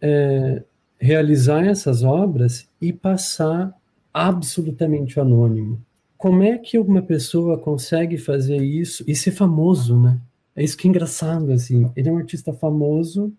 é, 0.00 0.62
realizar 0.98 1.64
essas 1.64 2.02
obras 2.02 2.68
e 2.80 2.92
passar 2.92 3.72
absolutamente 4.12 5.18
anônimo. 5.20 5.80
Como 6.16 6.42
é 6.42 6.58
que 6.58 6.78
uma 6.78 7.02
pessoa 7.02 7.58
consegue 7.58 8.18
fazer 8.18 8.58
isso 8.62 9.04
e 9.06 9.14
ser 9.14 9.30
famoso, 9.30 9.98
né? 10.00 10.20
É 10.56 10.64
isso 10.64 10.76
que 10.76 10.88
é 10.88 10.90
engraçado, 10.90 11.52
assim. 11.52 11.90
Ele 11.94 12.08
é 12.08 12.12
um 12.12 12.18
artista 12.18 12.52
famoso, 12.52 13.32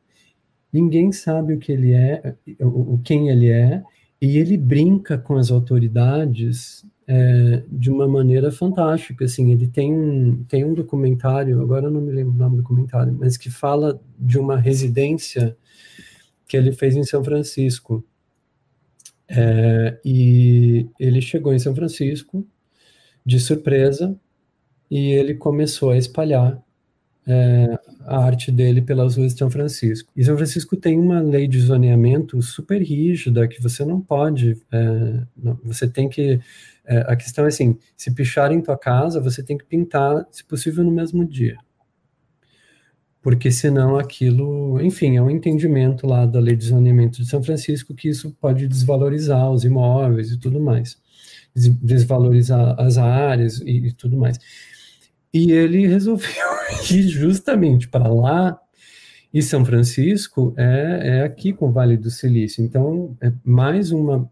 ninguém 0.71 1.11
sabe 1.11 1.53
o 1.53 1.59
que 1.59 1.71
ele 1.71 1.91
é, 1.91 2.35
o, 2.61 2.97
quem 3.03 3.29
ele 3.29 3.49
é, 3.49 3.83
e 4.21 4.37
ele 4.37 4.57
brinca 4.57 5.17
com 5.17 5.35
as 5.35 5.51
autoridades 5.51 6.85
é, 7.05 7.63
de 7.69 7.89
uma 7.89 8.07
maneira 8.07 8.51
fantástica. 8.51 9.25
Assim, 9.25 9.51
ele 9.51 9.67
tem 9.67 9.93
um, 9.93 10.43
tem 10.45 10.63
um 10.63 10.73
documentário, 10.73 11.61
agora 11.61 11.87
eu 11.87 11.91
não 11.91 12.01
me 12.01 12.11
lembro 12.11 12.33
o 12.33 12.37
nome 12.37 12.57
do 12.57 12.61
documentário, 12.61 13.13
mas 13.19 13.35
que 13.35 13.49
fala 13.49 13.99
de 14.17 14.37
uma 14.37 14.57
residência 14.57 15.57
que 16.47 16.55
ele 16.55 16.71
fez 16.71 16.95
em 16.95 17.03
São 17.03 17.23
Francisco. 17.23 18.03
É, 19.29 19.99
e 20.03 20.87
ele 20.99 21.21
chegou 21.21 21.53
em 21.53 21.59
São 21.59 21.75
Francisco 21.75 22.45
de 23.25 23.39
surpresa 23.39 24.19
e 24.89 25.11
ele 25.11 25.35
começou 25.35 25.91
a 25.91 25.97
espalhar 25.97 26.59
é, 27.27 27.79
a 28.05 28.17
arte 28.25 28.51
dele 28.51 28.81
pelas 28.81 29.15
ruas 29.17 29.33
de 29.33 29.39
São 29.39 29.51
Francisco. 29.51 30.11
E 30.15 30.23
São 30.23 30.35
Francisco 30.35 30.75
tem 30.75 30.97
uma 30.97 31.21
lei 31.21 31.47
de 31.47 31.59
zoneamento 31.59 32.41
super 32.41 32.81
rígida 32.81 33.47
que 33.47 33.61
você 33.61 33.85
não 33.85 34.01
pode, 34.01 34.57
é, 34.71 35.23
não, 35.37 35.59
você 35.63 35.87
tem 35.87 36.09
que 36.09 36.39
é, 36.89 37.05
a 37.07 37.15
questão 37.15 37.45
é 37.45 37.49
assim: 37.49 37.77
se 37.95 38.11
pichar 38.11 38.51
em 38.51 38.61
tua 38.61 38.77
casa, 38.77 39.21
você 39.21 39.43
tem 39.43 39.55
que 39.55 39.65
pintar, 39.65 40.25
se 40.31 40.43
possível, 40.43 40.83
no 40.83 40.91
mesmo 40.91 41.23
dia. 41.23 41.55
Porque 43.29 43.51
senão 43.51 43.95
aquilo, 43.95 44.81
enfim, 44.81 45.15
é 45.15 45.21
um 45.21 45.29
entendimento 45.29 46.07
lá 46.07 46.25
da 46.25 46.39
lei 46.39 46.55
de 46.55 46.65
zoneamento 46.65 47.21
de 47.21 47.29
São 47.29 47.43
Francisco 47.43 47.93
que 47.93 48.09
isso 48.09 48.35
pode 48.41 48.67
desvalorizar 48.67 49.51
os 49.51 49.63
imóveis 49.63 50.31
e 50.31 50.39
tudo 50.39 50.59
mais, 50.59 50.97
desvalorizar 51.55 52.73
as 52.81 52.97
áreas 52.97 53.61
e, 53.61 53.85
e 53.85 53.93
tudo 53.93 54.17
mais. 54.17 54.39
E 55.31 55.51
ele 55.51 55.85
resolveu 55.85 56.27
ir 56.89 57.07
justamente 57.07 57.87
para 57.87 58.11
lá 58.11 58.59
e 59.31 59.43
São 59.43 59.63
Francisco 59.63 60.51
é, 60.57 61.19
é 61.19 61.21
aqui 61.21 61.53
com 61.53 61.67
o 61.67 61.71
Vale 61.71 61.97
do 61.97 62.09
Silício, 62.09 62.65
então 62.65 63.15
é 63.21 63.31
mais 63.43 63.91
uma 63.91 64.27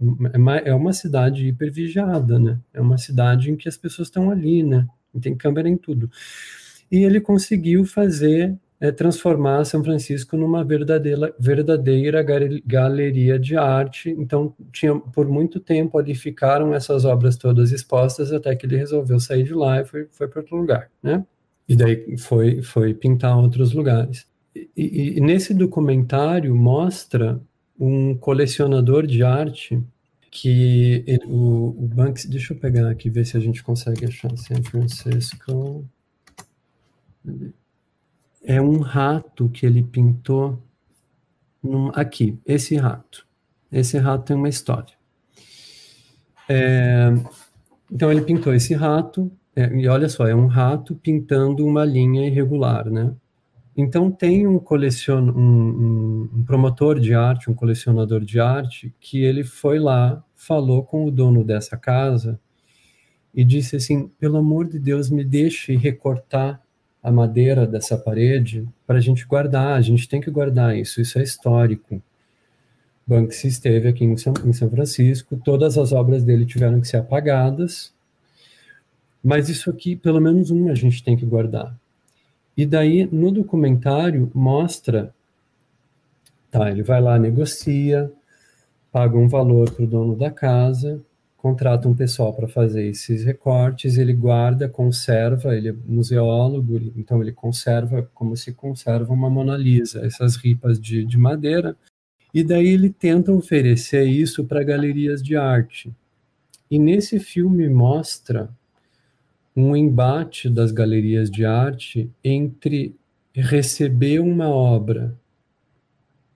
é, 0.63 0.71
é 0.71 0.73
uma 0.73 0.91
cidade 0.91 1.45
hipervigiada, 1.45 2.39
né? 2.39 2.59
É 2.73 2.81
uma 2.81 2.97
cidade 2.97 3.51
em 3.51 3.55
que 3.55 3.69
as 3.69 3.77
pessoas 3.77 4.07
estão 4.07 4.31
ali, 4.31 4.63
né? 4.63 4.87
Tem 5.21 5.35
câmera 5.35 5.69
em 5.69 5.77
tudo. 5.77 6.09
E 6.91 7.03
ele 7.03 7.21
conseguiu 7.21 7.85
fazer 7.85 8.57
é, 8.79 8.91
transformar 8.91 9.65
São 9.65 9.83
Francisco 9.83 10.37
numa 10.37 10.63
verdadeira 10.63 11.33
verdadeira 11.39 12.23
galeria 12.65 13.39
de 13.39 13.55
arte. 13.57 14.09
Então 14.11 14.53
tinha 14.71 14.95
por 14.95 15.27
muito 15.27 15.59
tempo 15.59 15.97
ali 15.97 16.13
ficaram 16.15 16.73
essas 16.73 17.05
obras 17.05 17.37
todas 17.37 17.71
expostas 17.71 18.31
até 18.31 18.55
que 18.55 18.65
ele 18.65 18.77
resolveu 18.77 19.19
sair 19.19 19.43
de 19.43 19.53
lá 19.53 19.81
e 19.81 19.85
foi 19.85 20.07
foi 20.11 20.27
para 20.27 20.41
outro 20.41 20.57
lugar, 20.57 20.89
né? 21.01 21.25
E 21.67 21.75
daí 21.75 22.17
foi 22.17 22.61
foi 22.61 22.93
pintar 22.93 23.37
outros 23.37 23.73
lugares 23.73 24.25
e, 24.75 25.17
e 25.17 25.21
nesse 25.21 25.53
documentário 25.53 26.55
mostra 26.55 27.39
um 27.79 28.15
colecionador 28.15 29.05
de 29.05 29.23
arte 29.23 29.81
que 30.31 31.03
ele, 31.07 31.25
o, 31.25 31.75
o 31.77 31.87
Banks, 31.87 32.25
deixa 32.25 32.53
eu 32.53 32.59
pegar 32.59 32.89
aqui 32.89 33.09
ver 33.09 33.25
se 33.25 33.37
a 33.37 33.39
gente 33.39 33.63
consegue 33.63 34.05
achar 34.05 34.35
San 34.37 34.61
Francisco. 34.63 35.87
É 38.49 38.61
um 38.61 38.79
rato 38.79 39.49
que 39.49 39.65
ele 39.65 39.83
pintou 39.83 40.57
num, 41.61 41.91
aqui, 41.93 42.39
esse 42.45 42.77
rato. 42.77 43.27
Esse 43.69 43.97
rato 43.97 44.23
tem 44.23 44.37
uma 44.37 44.47
história. 44.47 44.93
É, 46.47 47.09
então 47.91 48.09
ele 48.09 48.21
pintou 48.21 48.53
esse 48.53 48.73
rato, 48.73 49.29
é, 49.53 49.67
e 49.75 49.85
olha 49.89 50.07
só, 50.07 50.25
é 50.25 50.33
um 50.33 50.47
rato 50.47 50.95
pintando 50.95 51.65
uma 51.65 51.83
linha 51.83 52.25
irregular, 52.25 52.89
né? 52.89 53.13
Então 53.75 54.09
tem 54.09 54.47
um, 54.47 54.57
colecion... 54.59 55.29
Um, 55.29 56.29
um, 56.33 56.43
promotor 56.45 57.01
de 57.01 57.13
arte, 57.13 57.51
um 57.51 57.53
colecionador 57.53 58.21
de 58.23 58.39
arte, 58.39 58.95
que 58.97 59.25
ele 59.25 59.43
foi 59.43 59.77
lá, 59.77 60.23
falou 60.33 60.85
com 60.85 61.05
o 61.05 61.11
dono 61.11 61.43
dessa 61.43 61.75
casa 61.75 62.39
e 63.33 63.43
disse 63.43 63.75
assim: 63.75 64.07
pelo 64.17 64.37
amor 64.37 64.69
de 64.69 64.79
Deus, 64.79 65.09
me 65.09 65.25
deixe 65.25 65.75
recortar 65.75 66.61
a 67.01 67.11
madeira 67.11 67.65
dessa 67.65 67.97
parede 67.97 68.67
para 68.85 68.97
a 68.97 69.01
gente 69.01 69.25
guardar. 69.25 69.73
A 69.73 69.81
gente 69.81 70.07
tem 70.07 70.19
que 70.19 70.31
guardar 70.31 70.75
isso. 70.75 70.99
Isso 71.01 71.19
é 71.19 71.23
histórico. 71.23 72.01
Banksy 73.05 73.47
esteve 73.47 73.87
aqui 73.87 74.03
em 74.03 74.17
São, 74.17 74.33
em 74.45 74.51
São 74.53 74.69
Francisco. 74.69 75.39
Todas 75.43 75.77
as 75.77 75.93
obras 75.93 76.23
dele 76.23 76.45
tiveram 76.45 76.81
que 76.81 76.87
ser 76.87 76.97
apagadas. 76.97 77.93
Mas 79.23 79.49
isso 79.49 79.69
aqui, 79.69 79.95
pelo 79.95 80.19
menos 80.19 80.51
uma, 80.51 80.71
a 80.71 80.75
gente 80.75 81.03
tem 81.03 81.15
que 81.15 81.25
guardar. 81.25 81.75
E 82.55 82.65
daí, 82.65 83.07
no 83.11 83.31
documentário, 83.31 84.31
mostra, 84.33 85.13
tá, 86.49 86.71
ele 86.71 86.81
vai 86.81 87.01
lá, 87.01 87.19
negocia, 87.19 88.11
paga 88.91 89.17
um 89.17 89.27
valor 89.27 89.71
para 89.71 89.83
o 89.83 89.87
dono 89.87 90.15
da 90.15 90.31
casa, 90.31 90.99
contrata 91.47 91.87
um 91.87 91.95
pessoal 91.95 92.33
para 92.33 92.45
fazer 92.45 92.85
esses 92.87 93.23
recortes, 93.23 93.97
ele 93.97 94.11
guarda, 94.11 94.67
conserva, 94.67 95.55
ele 95.55 95.69
é 95.69 95.75
museólogo, 95.85 96.77
então 96.93 97.21
ele 97.21 97.31
conserva 97.31 98.09
como 98.13 98.35
se 98.35 98.51
conserva 98.51 99.13
uma 99.13 99.29
Mona 99.29 99.55
Lisa, 99.55 100.05
essas 100.05 100.35
ripas 100.35 100.77
de, 100.77 101.05
de 101.05 101.17
madeira, 101.17 101.73
e 102.33 102.43
daí 102.43 102.67
ele 102.67 102.89
tenta 102.89 103.31
oferecer 103.31 104.03
isso 104.03 104.43
para 104.43 104.61
galerias 104.61 105.23
de 105.23 105.37
arte. 105.37 105.89
E 106.69 106.77
nesse 106.77 107.17
filme 107.17 107.69
mostra 107.69 108.49
um 109.55 109.73
embate 109.73 110.49
das 110.49 110.73
galerias 110.73 111.31
de 111.31 111.45
arte 111.45 112.11
entre 112.21 112.93
receber 113.33 114.19
uma 114.19 114.49
obra 114.49 115.17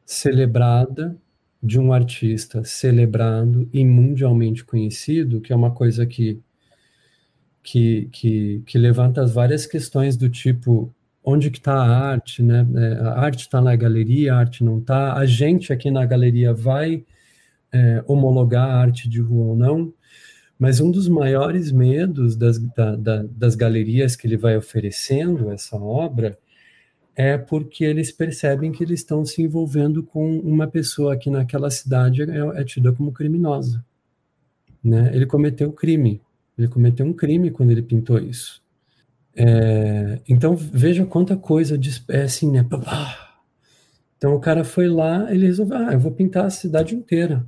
celebrada 0.06 1.18
de 1.62 1.80
um 1.80 1.94
artista 1.94 2.64
celebrado 2.64 3.70
e 3.72 3.86
mundialmente 3.86 4.64
conhecido, 4.64 5.42
que 5.42 5.54
é 5.54 5.56
uma 5.56 5.72
coisa 5.72 6.06
que, 6.06 6.40
que, 7.62 8.10
que, 8.12 8.64
que 8.66 8.78
levanta 8.78 9.26
várias 9.26 9.66
questões 9.66 10.18
do 10.18 10.30
tipo 10.30 10.94
onde 11.24 11.52
que 11.52 11.60
está 11.60 11.74
a 11.74 12.12
arte, 12.12 12.42
né? 12.42 12.68
É, 12.76 12.94
a 13.02 13.20
arte 13.20 13.42
está 13.42 13.62
na 13.62 13.76
galeria, 13.76 14.34
a 14.34 14.38
arte 14.38 14.64
não 14.64 14.80
está. 14.80 15.14
A 15.14 15.26
gente 15.26 15.72
aqui 15.72 15.92
na 15.92 16.06
galeria 16.06 16.54
vai 16.54 17.06
é, 17.72 18.04
homologar 18.08 18.68
a 18.68 18.76
arte 18.76 19.08
de 19.08 19.22
rua 19.22 19.48
ou 19.48 19.56
não. 19.56 19.94
Mas 20.58 20.80
um 20.80 20.92
dos 20.92 21.08
maiores 21.08 21.72
medos 21.72 22.36
das, 22.36 22.60
da, 22.60 22.96
da, 22.96 23.24
das 23.24 23.56
galerias 23.56 24.16
que 24.16 24.28
ele 24.28 24.38
vai 24.38 24.56
oferecendo 24.58 25.52
essa 25.52 25.76
obra 25.76 26.38
é 27.16 27.38
porque 27.38 27.84
eles 27.84 28.12
percebem 28.12 28.72
que 28.72 28.84
eles 28.84 29.02
estão 29.02 29.26
se 29.26 29.42
envolvendo 29.42 30.04
com 30.04 30.40
uma 30.40 30.68
pessoa 30.68 31.18
que 31.18 31.30
naquela 31.30 31.70
cidade 31.70 32.24
é, 32.24 32.62
é 32.62 32.64
tida 32.64 32.92
como 32.92 33.12
criminosa. 33.12 33.84
Né? 34.84 35.12
Ele 35.14 35.26
cometeu 35.26 35.72
crime. 35.72 36.22
Ele 36.58 36.68
cometeu 36.68 37.06
um 37.06 37.14
crime 37.14 37.52
quando 37.52 37.72
ele 37.72 37.82
pintou 37.82 38.18
isso. 38.20 38.62
É, 39.36 40.20
então 40.28 40.56
veja 40.56 41.06
quanta 41.06 41.38
coisa 41.38 41.78
de, 41.78 42.04
é 42.10 42.24
assim, 42.24 42.52
né? 42.52 42.66
Então 44.18 44.36
o 44.36 44.40
cara 44.40 44.64
foi 44.64 44.88
lá, 44.88 45.34
ele 45.34 45.46
resolveu, 45.46 45.78
ah, 45.78 45.94
eu 45.94 46.00
vou 46.00 46.12
pintar 46.12 46.46
a 46.46 46.50
cidade 46.50 46.94
inteira. 46.94 47.46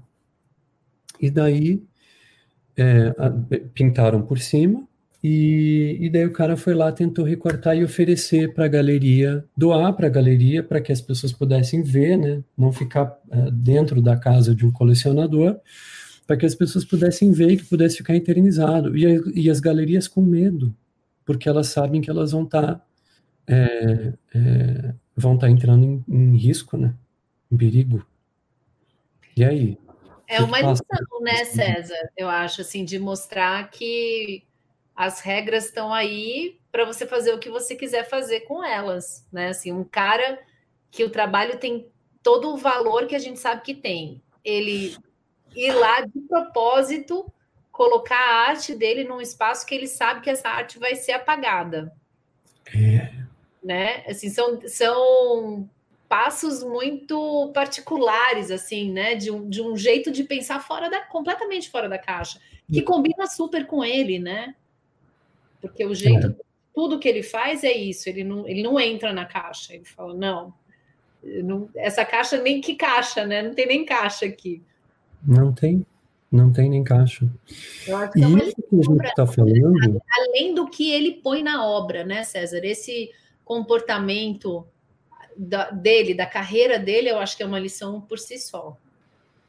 E 1.20 1.30
daí 1.30 1.84
é, 2.76 3.14
pintaram 3.74 4.22
por 4.22 4.40
cima, 4.40 4.88
e, 5.24 6.00
e, 6.02 6.10
daí 6.10 6.26
o 6.26 6.34
cara 6.34 6.58
foi 6.58 6.74
lá, 6.74 6.92
tentou 6.92 7.24
recortar 7.24 7.78
e 7.78 7.84
oferecer 7.84 8.54
para 8.54 8.66
a 8.66 8.68
galeria, 8.68 9.46
doar 9.56 9.94
para 9.94 10.08
a 10.08 10.10
galeria, 10.10 10.62
para 10.62 10.82
que 10.82 10.92
as 10.92 11.00
pessoas 11.00 11.32
pudessem 11.32 11.82
ver, 11.82 12.18
né? 12.18 12.44
Não 12.58 12.74
ficar 12.74 13.18
é, 13.32 13.50
dentro 13.50 14.02
da 14.02 14.18
casa 14.18 14.54
de 14.54 14.66
um 14.66 14.72
colecionador, 14.72 15.62
para 16.28 16.36
que 16.36 16.46
as 16.46 16.54
pessoas 16.54 16.84
pudessem 16.84 17.32
ver 17.32 17.52
e 17.52 17.58
que 17.58 17.64
pudesse 17.64 17.98
ficar 17.98 18.14
eternizado. 18.16 18.98
E, 18.98 19.06
e 19.34 19.50
as 19.50 19.62
galerias 19.62 20.10
com 20.10 20.22
medo, 20.22 20.76
porque 21.26 21.48
elas 21.48 21.68
sabem 21.68 22.02
que 22.02 22.10
elas 22.10 22.34
vão 22.34 22.44
estar 22.44 22.76
tá, 22.76 22.86
é, 23.48 24.14
é, 24.36 24.94
vão 25.16 25.36
estar 25.36 25.48
tá 25.48 25.54
entrando 25.54 25.86
em, 25.86 26.04
em, 26.06 26.36
risco, 26.36 26.76
né? 26.76 26.94
Em 27.50 27.56
perigo. 27.56 28.06
E 29.38 29.46
aí? 29.46 29.78
É 30.28 30.42
uma 30.42 30.60
lição, 30.60 31.22
né, 31.22 31.46
César? 31.46 32.10
Eu 32.18 32.28
acho 32.28 32.60
assim 32.60 32.84
de 32.84 33.00
mostrar 33.00 33.70
que 33.70 34.44
as 34.96 35.20
regras 35.20 35.66
estão 35.66 35.94
aí 35.94 36.60
para 36.72 36.86
você 36.86 37.06
fazer 37.06 37.34
o 37.34 37.40
que 37.40 37.50
você 37.50 37.76
quiser 37.76 38.08
fazer 38.08 38.42
com 38.42 38.64
elas, 38.64 39.28
né? 39.32 39.50
Assim, 39.50 39.72
um 39.72 39.84
cara 39.84 40.40
que 40.92 41.04
o 41.04 41.10
trabalho 41.10 41.58
tem 41.58 41.88
todo 42.22 42.54
o 42.54 42.58
valor 42.58 43.08
que 43.08 43.16
a 43.16 43.20
gente 43.20 43.40
sabe 43.40 43.62
que 43.62 43.74
tem. 43.74 44.22
Ele 44.44 44.96
ir 45.56 45.72
lá 45.74 46.02
de 46.02 46.20
propósito 46.22 47.32
colocar 47.72 48.18
a 48.18 48.50
arte 48.50 48.76
dele 48.76 49.04
num 49.04 49.20
espaço 49.20 49.66
que 49.66 49.74
ele 49.74 49.88
sabe 49.88 50.22
que 50.22 50.30
essa 50.30 50.48
arte 50.48 50.78
vai 50.78 50.96
ser 50.96 51.14
apagada. 51.14 51.92
É. 52.74 53.12
Né? 53.64 54.04
Assim, 54.08 54.30
são, 54.30 54.62
são 54.68 55.70
passos 56.08 56.64
muito 56.64 57.52
particulares, 57.54 58.52
assim, 58.52 58.92
né? 58.92 59.16
De 59.16 59.32
um, 59.32 59.50
de 59.50 59.62
um 59.62 59.76
jeito 59.76 60.12
de 60.12 60.24
pensar 60.24 60.60
fora 60.60 60.90
da, 60.90 61.02
completamente 61.02 61.72
fora 61.72 61.90
da 61.90 61.98
caixa, 61.98 62.40
que 62.72 62.82
combina 62.84 63.26
super 63.26 63.66
com 63.66 63.84
ele, 63.84 64.20
né? 64.20 64.56
Porque 65.64 65.86
o 65.86 65.96
jeito, 65.96 66.28
é. 66.28 66.36
tudo 66.76 67.00
que 67.00 67.08
ele 67.08 67.24
faz 67.24 67.64
é 67.64 67.72
isso, 67.72 68.10
ele 68.10 68.22
não, 68.22 68.46
ele 68.46 68.62
não 68.62 68.78
entra 68.78 69.14
na 69.14 69.24
caixa, 69.24 69.74
ele 69.74 69.86
fala, 69.86 70.14
não, 70.14 70.54
não, 71.24 71.70
essa 71.74 72.04
caixa 72.04 72.38
nem 72.38 72.60
que 72.60 72.76
caixa, 72.76 73.26
né? 73.26 73.42
Não 73.42 73.54
tem 73.54 73.66
nem 73.66 73.86
caixa 73.86 74.26
aqui. 74.26 74.62
Não 75.26 75.54
tem, 75.54 75.86
não 76.30 76.52
tem 76.52 76.70
nem 76.70 76.84
caixa. 76.84 77.26
Eu 77.88 77.96
acho 77.96 78.12
que 78.12 78.20
e 78.20 78.24
é 78.24 78.28
isso 78.28 78.56
que 78.56 78.76
a 78.76 78.84
gente 78.84 79.06
está 79.06 79.26
falando. 79.26 80.02
Além 80.20 80.54
do 80.54 80.70
que 80.70 80.92
ele 80.92 81.22
põe 81.24 81.42
na 81.42 81.66
obra, 81.66 82.04
né, 82.04 82.26
César? 82.26 82.60
Esse 82.66 83.10
comportamento 83.46 84.68
da, 85.38 85.72
dele, 85.72 86.14
da 86.14 86.26
carreira 86.26 86.78
dele, 86.78 87.10
eu 87.10 87.20
acho 87.20 87.38
que 87.38 87.44
é 87.44 87.46
uma 87.46 87.60
lição 87.60 88.02
por 88.02 88.20
si 88.20 88.38
só. 88.38 88.78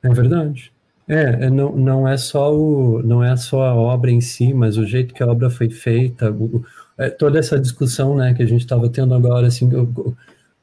É 0.00 0.10
verdade. 0.10 0.72
É, 1.06 1.46
é, 1.46 1.50
não, 1.50 1.76
não 1.76 2.08
é 2.08 2.16
só 2.16 2.54
o, 2.54 3.02
não 3.02 3.22
é 3.22 3.36
só 3.36 3.62
a 3.62 3.74
obra 3.74 4.10
em 4.10 4.20
si, 4.20 4.54
mas 4.54 4.78
o 4.78 4.86
jeito 4.86 5.12
que 5.12 5.22
a 5.22 5.26
obra 5.26 5.50
foi 5.50 5.68
feita, 5.68 6.30
o, 6.30 6.64
é, 6.96 7.10
toda 7.10 7.38
essa 7.38 7.58
discussão, 7.58 8.16
né, 8.16 8.32
que 8.32 8.42
a 8.42 8.46
gente 8.46 8.62
estava 8.62 8.88
tendo 8.88 9.14
agora, 9.14 9.46
assim, 9.46 9.68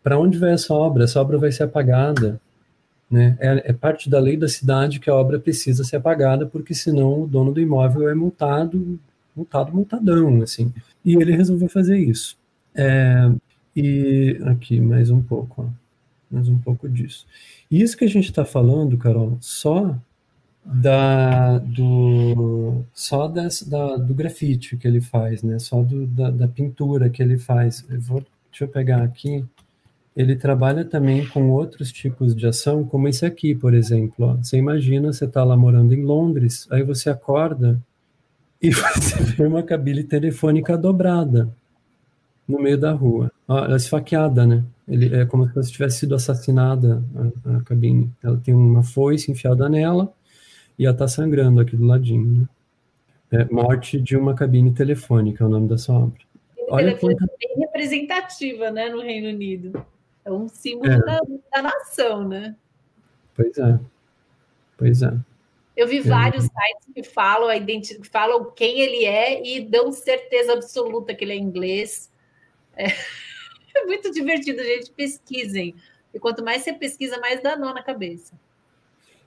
para 0.01 0.19
onde 0.19 0.38
vai 0.38 0.53
essa 0.53 0.74
obra? 0.74 1.03
Essa 1.03 1.21
obra 1.21 1.38
vai 1.38 1.51
ser 1.51 1.63
apagada, 1.63 2.41
né? 3.10 3.38
É, 3.39 3.69
é, 3.69 3.74
parte 3.74 4.10
da 4.10 4.19
lei 4.19 4.38
da 4.38 4.48
cidade 4.48 5.00
que 5.00 5.10
a 5.10 5.15
obra 5.15 5.39
precisa 5.39 5.83
ser 5.83 5.98
apagada, 5.98 6.45
porque 6.45 6.74
senão 6.74 7.24
o 7.24 7.27
dono 7.27 7.53
do 7.53 7.60
imóvel 7.60 8.10
é 8.10 8.15
multado, 8.15 9.00
multado, 9.36 9.74
multadão, 9.74 10.42
assim. 10.42 10.74
E 11.05 11.15
ele 11.15 11.35
resolveu 11.35 11.70
fazer 11.70 11.98
isso. 12.00 12.37
É, 12.74 13.29
e 13.75 14.39
aqui 14.46 14.79
mais 14.79 15.09
um 15.09 15.22
pouco, 15.22 15.63
ó, 15.63 16.33
mais 16.33 16.48
um 16.48 16.57
pouco 16.57 16.89
disso. 16.89 17.27
E 17.70 17.81
isso 17.81 17.98
que 17.98 18.05
a 18.05 18.09
gente 18.09 18.29
está 18.29 18.46
falando, 18.46 18.98
Carol, 18.98 19.37
só 19.42 19.96
da 20.63 21.57
do 21.57 22.83
só 22.93 23.27
das, 23.27 23.63
da, 23.63 23.97
do 23.97 24.13
grafite 24.13 24.77
que 24.77 24.87
ele 24.87 25.01
faz, 25.01 25.41
né? 25.41 25.57
Só 25.59 25.81
do, 25.81 26.05
da, 26.05 26.29
da 26.29 26.47
pintura 26.47 27.09
que 27.09 27.21
ele 27.21 27.37
faz. 27.37 27.83
Eu 27.89 28.00
vou, 28.00 28.24
deixa 28.51 28.65
eu 28.65 28.67
pegar 28.67 29.01
aqui. 29.03 29.43
Ele 30.15 30.35
trabalha 30.35 30.83
também 30.83 31.25
com 31.25 31.50
outros 31.50 31.91
tipos 31.91 32.35
de 32.35 32.45
ação, 32.45 32.83
como 32.83 33.07
esse 33.07 33.25
aqui, 33.25 33.55
por 33.55 33.74
exemplo. 33.74 34.27
Ó. 34.27 34.35
Você 34.35 34.57
imagina, 34.57 35.11
você 35.11 35.25
está 35.25 35.43
lá 35.43 35.55
morando 35.55 35.93
em 35.93 36.03
Londres, 36.03 36.67
aí 36.69 36.83
você 36.83 37.09
acorda 37.09 37.81
e 38.61 38.69
você 38.71 39.24
vê 39.24 39.45
uma 39.45 39.63
cabine 39.63 40.03
telefônica 40.03 40.77
dobrada 40.77 41.50
no 42.47 42.59
meio 42.59 42.77
da 42.77 42.91
rua. 42.91 43.31
Ó, 43.47 43.57
ela 43.57 43.74
é 43.74 43.77
esfaqueada, 43.77 44.45
né? 44.45 44.63
Ele, 44.87 45.15
é 45.15 45.25
como 45.25 45.50
se 45.63 45.71
tivesse 45.71 46.00
sido 46.00 46.13
assassinada 46.13 47.01
a, 47.45 47.57
a 47.57 47.61
cabine. 47.61 48.11
Ela 48.21 48.37
tem 48.37 48.53
uma 48.53 48.83
foice 48.83 49.31
enfiada 49.31 49.69
nela 49.69 50.11
e 50.81 50.85
ela 50.85 50.96
está 50.96 51.07
sangrando 51.07 51.61
aqui 51.61 51.77
do 51.77 51.85
ladinho. 51.85 52.50
Né? 53.29 53.44
É, 53.44 53.53
morte 53.53 54.01
de 54.01 54.17
uma 54.17 54.33
cabine 54.33 54.74
telefônica 54.74 55.44
é 55.44 55.46
o 55.46 55.50
nome 55.50 55.70
dessa 55.70 55.94
obra. 55.94 56.20
Olha 56.70 56.98
quanta... 56.98 57.24
bem 57.39 57.59
representativa, 57.59 58.72
né, 58.72 58.89
no 58.89 59.00
Reino 59.00 59.29
Unido. 59.29 59.85
É 60.25 60.31
um 60.31 60.50
símbolo 60.50 60.91
é. 60.91 60.98
Da, 60.98 61.20
da, 61.53 61.61
nação, 61.61 62.27
né? 62.27 62.55
Pois 63.35 63.55
é. 63.59 63.79
Pois 64.75 65.03
é. 65.03 65.13
Eu 65.77 65.87
vi 65.87 66.00
é. 66.00 66.01
vários 66.01 66.46
sites 66.46 66.94
que 66.96 67.03
falam, 67.03 67.48
a 67.48 67.55
identi... 67.55 68.00
falam 68.09 68.50
quem 68.50 68.79
ele 68.79 69.05
é 69.05 69.46
e 69.46 69.63
dão 69.63 69.91
certeza 69.91 70.53
absoluta 70.53 71.13
que 71.13 71.24
ele 71.24 71.33
é 71.33 71.37
inglês. 71.37 72.11
É, 72.75 72.87
é 73.77 73.85
muito 73.85 74.11
divertido, 74.11 74.63
gente. 74.63 74.91
Pesquisem. 74.91 75.75
E 76.11 76.20
quanto 76.20 76.44
mais 76.44 76.63
você 76.63 76.74
pesquisa, 76.74 77.20
mais 77.20 77.39
dá 77.44 77.55
nó 77.55 77.72
na 77.72 77.83
cabeça. 77.83 78.33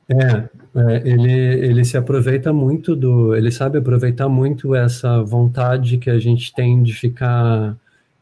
É, 0.09 0.49
é, 0.79 1.09
ele, 1.09 1.33
ele 1.33 1.85
se 1.85 1.97
aproveita 1.97 2.53
muito 2.53 2.95
do. 2.95 3.35
Ele 3.35 3.51
sabe 3.51 3.79
aproveitar 3.79 4.29
muito 4.29 4.75
essa 4.75 5.23
vontade 5.23 5.99
que 5.99 6.11
a 6.11 6.19
gente 6.19 6.53
tem 6.53 6.83
de 6.83 6.93
ficar 6.93 7.77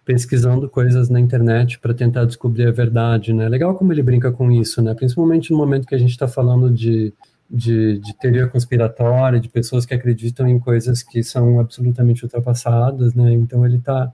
pesquisando 0.05 0.69
coisas 0.69 1.09
na 1.09 1.21
internet 1.21 1.79
para 1.79 1.95
tentar 1.95 2.25
descobrir 2.25 2.67
a 2.67 2.73
verdade, 2.73 3.33
né? 3.33 3.49
Legal 3.49 3.75
como 3.75 3.93
ele 3.93 4.03
brinca 4.03 4.31
com 4.33 4.51
isso, 4.51 4.83
né? 4.83 4.95
Principalmente 4.95 5.51
no 5.51 5.57
momento 5.59 5.87
que 5.87 5.95
a 5.95 5.99
gente 5.99 6.11
está 6.11 6.29
falando 6.29 6.71
de, 6.71 7.13
de, 7.51 7.99
de, 7.99 8.15
teoria 8.19 8.49
conspiratória, 8.49 9.41
de 9.41 9.49
pessoas 9.49 9.87
que 9.87 9.95
acreditam 9.95 10.49
em 10.49 10.59
coisas 10.59 11.03
que 11.03 11.23
são 11.23 11.61
absolutamente 11.61 12.25
ultrapassadas, 12.25 13.15
né? 13.15 13.33
Então 13.33 13.65
ele 13.65 13.79
tá, 13.79 14.13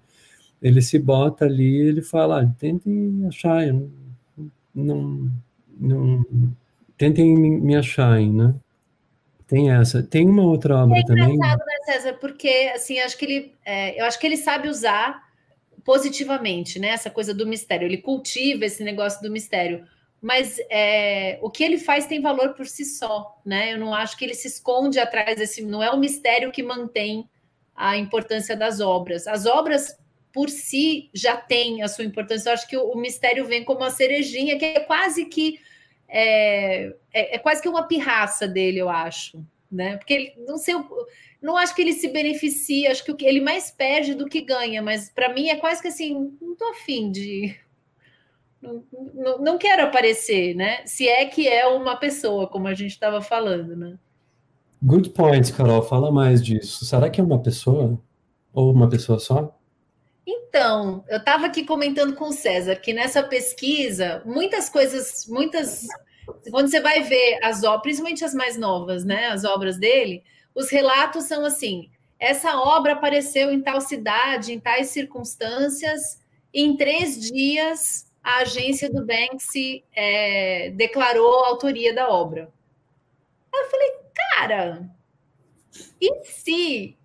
ele 0.63 0.83
se 0.83 0.99
bota 0.99 1.45
ali, 1.47 1.77
ele 1.77 2.03
fala, 2.03 2.43
ah, 2.43 2.47
tentem 2.59 3.25
achar, 3.27 3.67
não, 4.75 5.31
não, 5.81 6.25
não 6.31 6.57
tentem 6.99 7.35
me 7.35 7.77
acharem, 7.77 8.33
né? 8.33 8.55
Tem 9.47 9.71
essa. 9.71 10.03
Tem 10.03 10.29
uma 10.29 10.43
outra 10.43 10.77
obra 10.77 10.99
é 10.99 11.03
também. 11.05 11.39
né, 11.39 11.57
César? 11.87 12.15
Porque 12.15 12.71
assim, 12.75 12.99
acho 12.99 13.17
que 13.17 13.25
ele, 13.25 13.55
é, 13.65 13.99
eu 13.99 14.05
acho 14.05 14.19
que 14.19 14.27
ele 14.27 14.37
sabe 14.37 14.69
usar 14.69 15.27
positivamente, 15.85 16.79
né? 16.79 16.89
Essa 16.89 17.09
coisa 17.09 17.33
do 17.33 17.47
mistério. 17.47 17.87
Ele 17.87 17.97
cultiva 17.97 18.67
esse 18.67 18.85
negócio 18.85 19.23
do 19.23 19.31
mistério. 19.31 19.87
Mas 20.21 20.59
é, 20.69 21.39
o 21.41 21.49
que 21.49 21.65
ele 21.65 21.79
faz 21.79 22.05
tem 22.05 22.21
valor 22.21 22.55
por 22.55 22.67
si 22.67 22.85
só, 22.85 23.41
né? 23.47 23.73
Eu 23.73 23.79
não 23.79 23.95
acho 23.95 24.19
que 24.19 24.25
ele 24.25 24.35
se 24.35 24.49
esconde 24.49 24.99
atrás 24.99 25.39
desse. 25.39 25.63
Não 25.63 25.83
é 25.83 25.91
o 25.91 25.99
mistério 25.99 26.51
que 26.51 26.63
mantém 26.63 27.27
a 27.75 27.97
importância 27.97 28.55
das 28.55 28.81
obras. 28.81 29.27
As 29.27 29.47
obras 29.47 29.97
por 30.31 30.51
si 30.51 31.09
já 31.15 31.37
têm 31.37 31.83
a 31.83 31.89
sua 31.89 32.05
importância. 32.05 32.51
Eu 32.51 32.55
acho 32.55 32.69
que 32.69 32.77
o, 32.77 32.91
o 32.91 32.99
mistério 32.99 33.47
vem 33.47 33.65
como 33.65 33.81
uma 33.81 33.91
cerejinha, 33.91 34.59
que 34.59 34.65
é 34.65 34.81
quase 34.81 35.25
que 35.25 35.59
é, 36.09 36.87
é, 37.13 37.37
é, 37.37 37.39
quase 37.39 37.61
que 37.61 37.69
uma 37.69 37.87
pirraça 37.87 38.49
dele, 38.49 38.79
eu 38.79 38.89
acho, 38.89 39.45
né? 39.71 39.97
Porque 39.99 40.15
ele, 40.15 40.35
não 40.47 40.57
sei, 40.57 40.75
não 41.41 41.57
acho 41.57 41.75
que 41.75 41.83
ele 41.83 41.93
se 41.93 42.09
beneficia, 42.09 42.91
acho 42.91 43.05
que 43.05 43.27
ele 43.27 43.41
mais 43.41 43.71
perde 43.71 44.15
do 44.15 44.27
que 44.27 44.41
ganha, 44.41 44.83
mas 44.83 45.11
para 45.11 45.33
mim 45.33 45.49
é 45.49 45.57
quase 45.57 45.83
que 45.83 45.89
assim, 45.89 46.33
não 46.41 46.57
tô 46.57 46.65
afim 46.71 47.13
de. 47.13 47.55
Não, 48.61 48.83
não, 49.15 49.39
não 49.39 49.59
quero 49.59 49.85
aparecer, 49.85 50.55
né? 50.55 50.85
Se 50.85 51.07
é 51.07 51.25
que 51.27 51.47
é 51.47 51.67
uma 51.67 51.97
pessoa, 51.97 52.49
como 52.49 52.67
a 52.67 52.75
gente 52.75 52.91
estava 52.91 53.21
falando, 53.21 53.77
né? 53.77 53.99
Good 54.83 55.11
point, 55.11 55.53
Carol. 55.53 55.83
Fala 55.83 56.11
mais 56.11 56.45
disso. 56.45 56.85
Será 56.85 57.11
que 57.11 57.21
é 57.21 57.25
uma 57.25 57.41
pessoa? 57.41 58.01
Ou 58.53 58.73
uma 58.73 58.89
pessoa 58.89 59.19
só? 59.19 59.58
Então, 60.31 61.03
eu 61.09 61.17
estava 61.17 61.47
aqui 61.47 61.65
comentando 61.65 62.15
com 62.15 62.27
o 62.27 62.33
César 62.35 62.77
que 62.77 62.93
nessa 62.93 63.23
pesquisa, 63.23 64.23
muitas 64.27 64.69
coisas, 64.69 65.27
muitas. 65.27 65.87
Quando 66.51 66.69
você 66.69 66.83
vai 66.83 67.03
ver 67.03 67.39
as 67.43 67.65
obras, 67.65 67.81
principalmente 67.81 68.23
as 68.23 68.35
mais 68.35 68.59
novas, 68.59 69.07
né? 69.07 69.29
As 69.29 69.45
obras 69.45 69.79
dele, 69.79 70.23
os 70.55 70.69
relatos 70.69 71.25
são 71.25 71.47
assim: 71.47 71.91
essa 72.19 72.61
obra 72.61 72.93
apareceu 72.93 73.51
em 73.51 73.63
tal 73.63 73.81
cidade, 73.81 74.53
em 74.53 74.61
tais 74.61 74.89
circunstâncias, 74.89 76.21
em 76.53 76.77
três 76.77 77.19
dias 77.19 78.07
a 78.23 78.41
agência 78.41 78.93
do 78.93 79.07
Banksy 79.07 79.83
é, 79.97 80.69
declarou 80.77 81.45
a 81.45 81.49
autoria 81.49 81.95
da 81.95 82.11
obra. 82.11 82.53
Eu 83.55 83.71
falei, 83.71 83.93
cara, 84.15 84.91
e 85.99 86.25
se 86.27 86.98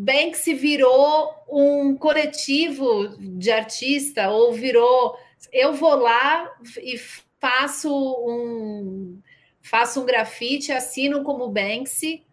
Banksy 0.00 0.54
virou 0.54 1.34
um 1.48 1.96
coletivo 1.96 3.16
de 3.18 3.50
artista 3.50 4.30
ou 4.30 4.52
virou 4.52 5.18
eu 5.52 5.74
vou 5.74 5.96
lá 5.96 6.54
e 6.80 6.96
faço 7.40 7.90
um 7.90 9.20
faço 9.60 10.00
um 10.00 10.06
grafite, 10.06 10.70
assino 10.70 11.24
como 11.24 11.48
Banksy, 11.48 12.24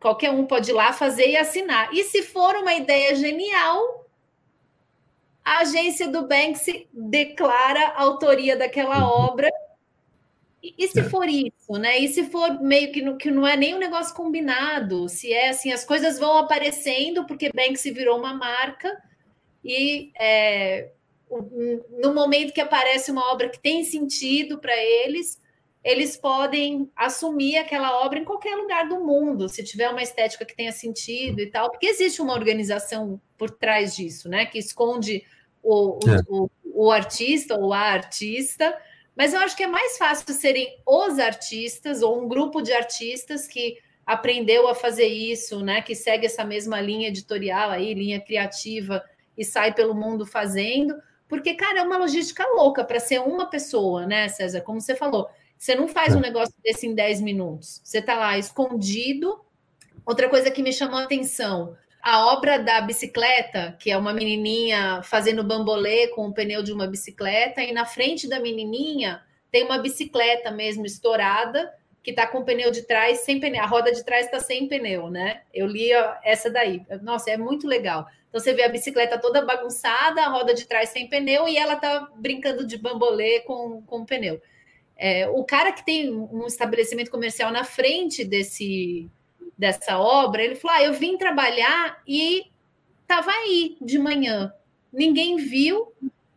qualquer 0.00 0.30
um 0.30 0.46
pode 0.46 0.70
ir 0.70 0.74
lá 0.74 0.92
fazer 0.92 1.28
e 1.28 1.36
assinar. 1.36 1.92
E 1.92 2.04
se 2.04 2.22
for 2.22 2.54
uma 2.54 2.72
ideia 2.74 3.14
genial, 3.16 4.06
a 5.44 5.58
agência 5.58 6.06
do 6.06 6.26
Banksy 6.26 6.88
declara 6.92 7.88
a 7.88 8.02
autoria 8.02 8.56
daquela 8.56 9.00
uhum. 9.00 9.24
obra. 9.24 9.50
E, 10.62 10.74
e 10.76 10.88
se 10.88 11.00
é. 11.00 11.04
for 11.04 11.28
isso, 11.28 11.72
né? 11.72 11.98
E 11.98 12.08
se 12.08 12.24
for 12.24 12.60
meio 12.60 12.92
que, 12.92 13.14
que 13.16 13.30
não 13.30 13.46
é 13.46 13.56
nem 13.56 13.74
um 13.74 13.78
negócio 13.78 14.14
combinado, 14.14 15.08
se 15.08 15.32
é 15.32 15.50
assim, 15.50 15.72
as 15.72 15.84
coisas 15.84 16.18
vão 16.18 16.38
aparecendo 16.38 17.24
porque 17.26 17.50
Banksy 17.52 17.90
virou 17.92 18.18
uma 18.18 18.34
marca 18.34 19.00
e 19.64 20.10
é, 20.18 20.90
no 22.00 22.14
momento 22.14 22.52
que 22.52 22.60
aparece 22.60 23.10
uma 23.10 23.32
obra 23.32 23.48
que 23.48 23.58
tem 23.58 23.84
sentido 23.84 24.58
para 24.58 24.76
eles, 24.76 25.40
eles 25.84 26.16
podem 26.16 26.90
assumir 26.96 27.56
aquela 27.56 28.04
obra 28.04 28.18
em 28.18 28.24
qualquer 28.24 28.56
lugar 28.56 28.88
do 28.88 29.00
mundo, 29.04 29.48
se 29.48 29.62
tiver 29.62 29.88
uma 29.88 30.02
estética 30.02 30.44
que 30.44 30.56
tenha 30.56 30.72
sentido 30.72 31.40
e 31.40 31.46
tal, 31.46 31.70
porque 31.70 31.86
existe 31.86 32.20
uma 32.20 32.34
organização 32.34 33.20
por 33.36 33.50
trás 33.50 33.94
disso, 33.94 34.28
né? 34.28 34.46
Que 34.46 34.58
esconde 34.58 35.24
o, 35.62 35.98
é. 36.06 36.20
o, 36.28 36.50
o, 36.64 36.90
artista 36.90 37.58
ou 37.58 37.72
a 37.72 37.80
artista, 37.80 38.76
mas 39.18 39.34
eu 39.34 39.40
acho 39.40 39.56
que 39.56 39.64
é 39.64 39.66
mais 39.66 39.98
fácil 39.98 40.32
serem 40.32 40.80
os 40.86 41.18
artistas 41.18 42.02
ou 42.02 42.22
um 42.22 42.28
grupo 42.28 42.62
de 42.62 42.72
artistas 42.72 43.48
que 43.48 43.76
aprendeu 44.06 44.68
a 44.68 44.76
fazer 44.76 45.08
isso, 45.08 45.60
né? 45.60 45.82
Que 45.82 45.96
segue 45.96 46.26
essa 46.26 46.44
mesma 46.44 46.80
linha 46.80 47.08
editorial 47.08 47.70
aí, 47.70 47.92
linha 47.94 48.20
criativa 48.20 49.04
e 49.36 49.44
sai 49.44 49.74
pelo 49.74 49.92
mundo 49.92 50.24
fazendo, 50.24 50.94
porque, 51.28 51.54
cara, 51.54 51.80
é 51.80 51.82
uma 51.82 51.98
logística 51.98 52.44
louca 52.54 52.84
para 52.84 53.00
ser 53.00 53.20
uma 53.20 53.46
pessoa, 53.46 54.06
né, 54.06 54.28
César? 54.28 54.60
Como 54.60 54.80
você 54.80 54.94
falou, 54.94 55.28
você 55.58 55.74
não 55.74 55.88
faz 55.88 56.14
um 56.14 56.20
é. 56.20 56.22
negócio 56.22 56.54
desse 56.62 56.86
em 56.86 56.94
10 56.94 57.20
minutos. 57.20 57.80
Você 57.82 57.98
está 57.98 58.14
lá 58.14 58.38
escondido. 58.38 59.40
Outra 60.06 60.28
coisa 60.28 60.48
que 60.48 60.62
me 60.62 60.72
chamou 60.72 60.96
a 60.96 61.02
atenção, 61.02 61.76
a 62.08 62.26
obra 62.32 62.58
da 62.58 62.80
bicicleta, 62.80 63.76
que 63.78 63.90
é 63.90 63.96
uma 63.98 64.14
menininha 64.14 65.02
fazendo 65.02 65.44
bambolê 65.44 66.08
com 66.08 66.26
o 66.26 66.32
pneu 66.32 66.62
de 66.62 66.72
uma 66.72 66.86
bicicleta, 66.86 67.62
e 67.62 67.70
na 67.70 67.84
frente 67.84 68.26
da 68.26 68.40
menininha 68.40 69.22
tem 69.52 69.62
uma 69.62 69.76
bicicleta 69.76 70.50
mesmo 70.50 70.86
estourada, 70.86 71.70
que 72.02 72.08
está 72.08 72.26
com 72.26 72.38
o 72.38 72.44
pneu 72.46 72.70
de 72.70 72.86
trás 72.86 73.18
sem 73.18 73.38
pneu. 73.38 73.62
A 73.62 73.66
roda 73.66 73.92
de 73.92 74.02
trás 74.02 74.24
está 74.24 74.40
sem 74.40 74.66
pneu, 74.66 75.10
né? 75.10 75.42
Eu 75.52 75.66
li 75.66 75.90
essa 76.24 76.48
daí. 76.48 76.80
Nossa, 77.02 77.30
é 77.30 77.36
muito 77.36 77.66
legal. 77.66 78.06
Então 78.30 78.40
você 78.40 78.54
vê 78.54 78.62
a 78.62 78.70
bicicleta 78.70 79.18
toda 79.18 79.44
bagunçada, 79.44 80.22
a 80.22 80.30
roda 80.30 80.54
de 80.54 80.64
trás 80.64 80.88
sem 80.88 81.10
pneu 81.10 81.46
e 81.46 81.58
ela 81.58 81.76
tá 81.76 82.08
brincando 82.14 82.66
de 82.66 82.78
bambolê 82.78 83.40
com, 83.40 83.82
com 83.82 84.00
o 84.00 84.06
pneu. 84.06 84.40
É, 84.96 85.28
o 85.28 85.44
cara 85.44 85.72
que 85.72 85.84
tem 85.84 86.10
um 86.10 86.46
estabelecimento 86.46 87.10
comercial 87.10 87.52
na 87.52 87.64
frente 87.64 88.24
desse 88.24 89.10
dessa 89.58 89.98
obra, 89.98 90.42
ele 90.42 90.54
falou: 90.54 90.76
ah, 90.76 90.82
eu 90.84 90.92
vim 90.92 91.18
trabalhar 91.18 92.00
e 92.06 92.46
tava 93.06 93.30
aí 93.30 93.76
de 93.80 93.98
manhã. 93.98 94.52
Ninguém 94.92 95.36
viu, 95.36 95.92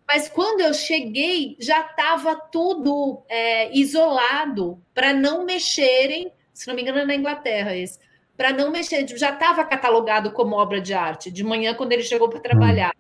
mas 0.08 0.28
quando 0.28 0.62
eu 0.62 0.74
cheguei 0.74 1.56
já 1.60 1.82
estava 1.82 2.36
tudo 2.36 3.22
é, 3.30 3.72
isolado 3.78 4.82
para 4.94 5.14
não 5.14 5.46
mexerem. 5.46 6.32
Se 6.54 6.68
não 6.68 6.76
me 6.76 6.82
engano, 6.82 7.00
é 7.00 7.06
na 7.06 7.16
Inglaterra 7.16 7.76
esse 7.76 8.00
para 8.42 8.54
não 8.54 8.72
mexer, 8.72 9.08
já 9.16 9.30
estava 9.30 9.64
catalogado 9.64 10.32
como 10.32 10.56
obra 10.56 10.82
de 10.82 10.96
arte 10.96 11.30
de 11.30 11.44
manhã 11.44 11.76
quando 11.76 11.92
ele 11.92 12.02
chegou 12.02 12.28
para 12.28 12.40
trabalhar. 12.40 12.92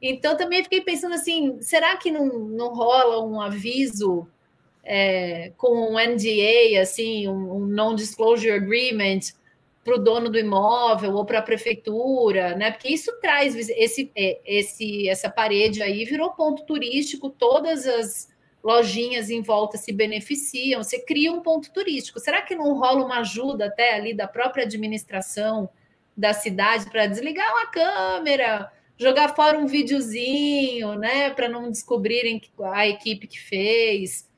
Então 0.00 0.36
também 0.36 0.62
fiquei 0.62 0.82
pensando 0.82 1.16
assim, 1.16 1.60
será 1.60 1.96
que 1.96 2.12
não, 2.12 2.26
não 2.26 2.72
rola 2.72 3.24
um 3.24 3.40
aviso 3.40 4.24
é, 4.84 5.50
com 5.56 5.92
um 5.92 5.94
NDA, 5.94 6.80
assim, 6.80 7.26
um, 7.26 7.56
um 7.56 7.66
non-disclosure 7.66 8.52
agreement 8.52 9.32
para 9.84 9.94
o 9.94 9.98
dono 9.98 10.30
do 10.30 10.38
imóvel 10.38 11.12
ou 11.14 11.26
para 11.26 11.40
a 11.40 11.42
prefeitura, 11.42 12.56
né? 12.56 12.70
Porque 12.70 12.88
isso 12.88 13.12
traz 13.20 13.54
esse, 13.68 14.10
é, 14.16 14.40
esse, 14.46 15.08
essa 15.08 15.28
parede 15.28 15.82
aí 15.82 16.06
virou 16.06 16.30
ponto 16.30 16.64
turístico, 16.64 17.28
todas 17.28 17.86
as 17.86 18.32
lojinhas 18.64 19.28
em 19.28 19.42
volta 19.42 19.76
se 19.76 19.92
beneficiam, 19.92 20.82
você 20.82 20.98
cria 20.98 21.30
um 21.30 21.42
ponto 21.42 21.70
turístico. 21.70 22.18
Será 22.18 22.40
que 22.40 22.54
não 22.54 22.78
rola 22.78 23.04
uma 23.04 23.18
ajuda 23.18 23.66
até 23.66 23.94
ali 23.94 24.14
da 24.14 24.26
própria 24.26 24.64
administração 24.64 25.68
da 26.16 26.32
cidade 26.32 26.88
para 26.90 27.06
desligar 27.06 27.52
uma 27.52 27.66
câmera, 27.66 28.72
jogar 28.96 29.34
fora 29.36 29.58
um 29.58 29.66
videozinho, 29.66 30.94
né, 30.94 31.28
para 31.28 31.46
não 31.46 31.70
descobrirem 31.70 32.40
a 32.72 32.88
equipe 32.88 33.26
que 33.26 33.38
fez? 33.38 34.30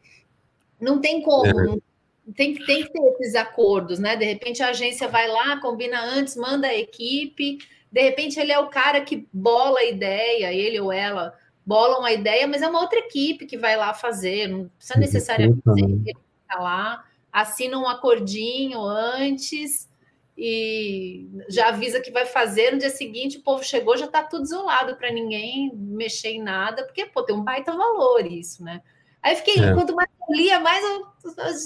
Não 0.80 1.00
tem 1.00 1.22
como, 1.22 1.46
é. 1.46 1.64
não, 1.64 1.82
tem, 2.34 2.54
tem 2.54 2.84
que 2.84 2.92
ter 2.92 3.00
esses 3.20 3.34
acordos, 3.34 3.98
né? 3.98 4.16
De 4.16 4.24
repente 4.24 4.62
a 4.62 4.68
agência 4.68 5.08
vai 5.08 5.28
lá, 5.28 5.60
combina 5.60 6.02
antes, 6.02 6.36
manda 6.36 6.66
a 6.66 6.74
equipe, 6.74 7.58
de 7.90 8.00
repente 8.00 8.40
ele 8.40 8.52
é 8.52 8.58
o 8.58 8.68
cara 8.68 9.00
que 9.00 9.26
bola 9.32 9.80
a 9.80 9.84
ideia, 9.84 10.52
ele 10.52 10.80
ou 10.80 10.92
ela 10.92 11.34
bolam 11.64 12.04
a 12.04 12.12
ideia, 12.12 12.46
mas 12.46 12.62
é 12.62 12.68
uma 12.68 12.80
outra 12.80 13.00
equipe 13.00 13.44
que 13.44 13.58
vai 13.58 13.76
lá 13.76 13.92
fazer, 13.92 14.48
não 14.48 14.68
precisa 14.68 14.98
necessariamente 15.00 15.60
ele 15.66 16.14
tá 16.48 16.60
lá, 16.60 17.04
assina 17.32 17.76
um 17.76 17.88
acordinho 17.88 18.80
antes 18.80 19.88
e 20.38 21.28
já 21.48 21.68
avisa 21.68 22.00
que 22.00 22.10
vai 22.10 22.24
fazer. 22.24 22.70
No 22.70 22.78
dia 22.78 22.90
seguinte, 22.90 23.38
o 23.38 23.42
povo 23.42 23.64
chegou, 23.64 23.96
já 23.96 24.04
está 24.04 24.22
tudo 24.22 24.44
isolado 24.44 24.96
para 24.96 25.10
ninguém 25.10 25.74
mexer 25.74 26.28
em 26.28 26.42
nada, 26.42 26.84
porque 26.84 27.06
pô, 27.06 27.22
tem 27.22 27.34
um 27.34 27.42
baita 27.42 27.72
valor 27.76 28.24
isso, 28.24 28.62
né? 28.62 28.80
Aí 29.22 29.34
fiquei, 29.36 29.62
é. 29.62 29.74
quanto 29.74 29.94
mais 29.94 30.08
eu 30.28 30.36
lia, 30.36 30.60
mais 30.60 30.84
eu. 30.84 31.06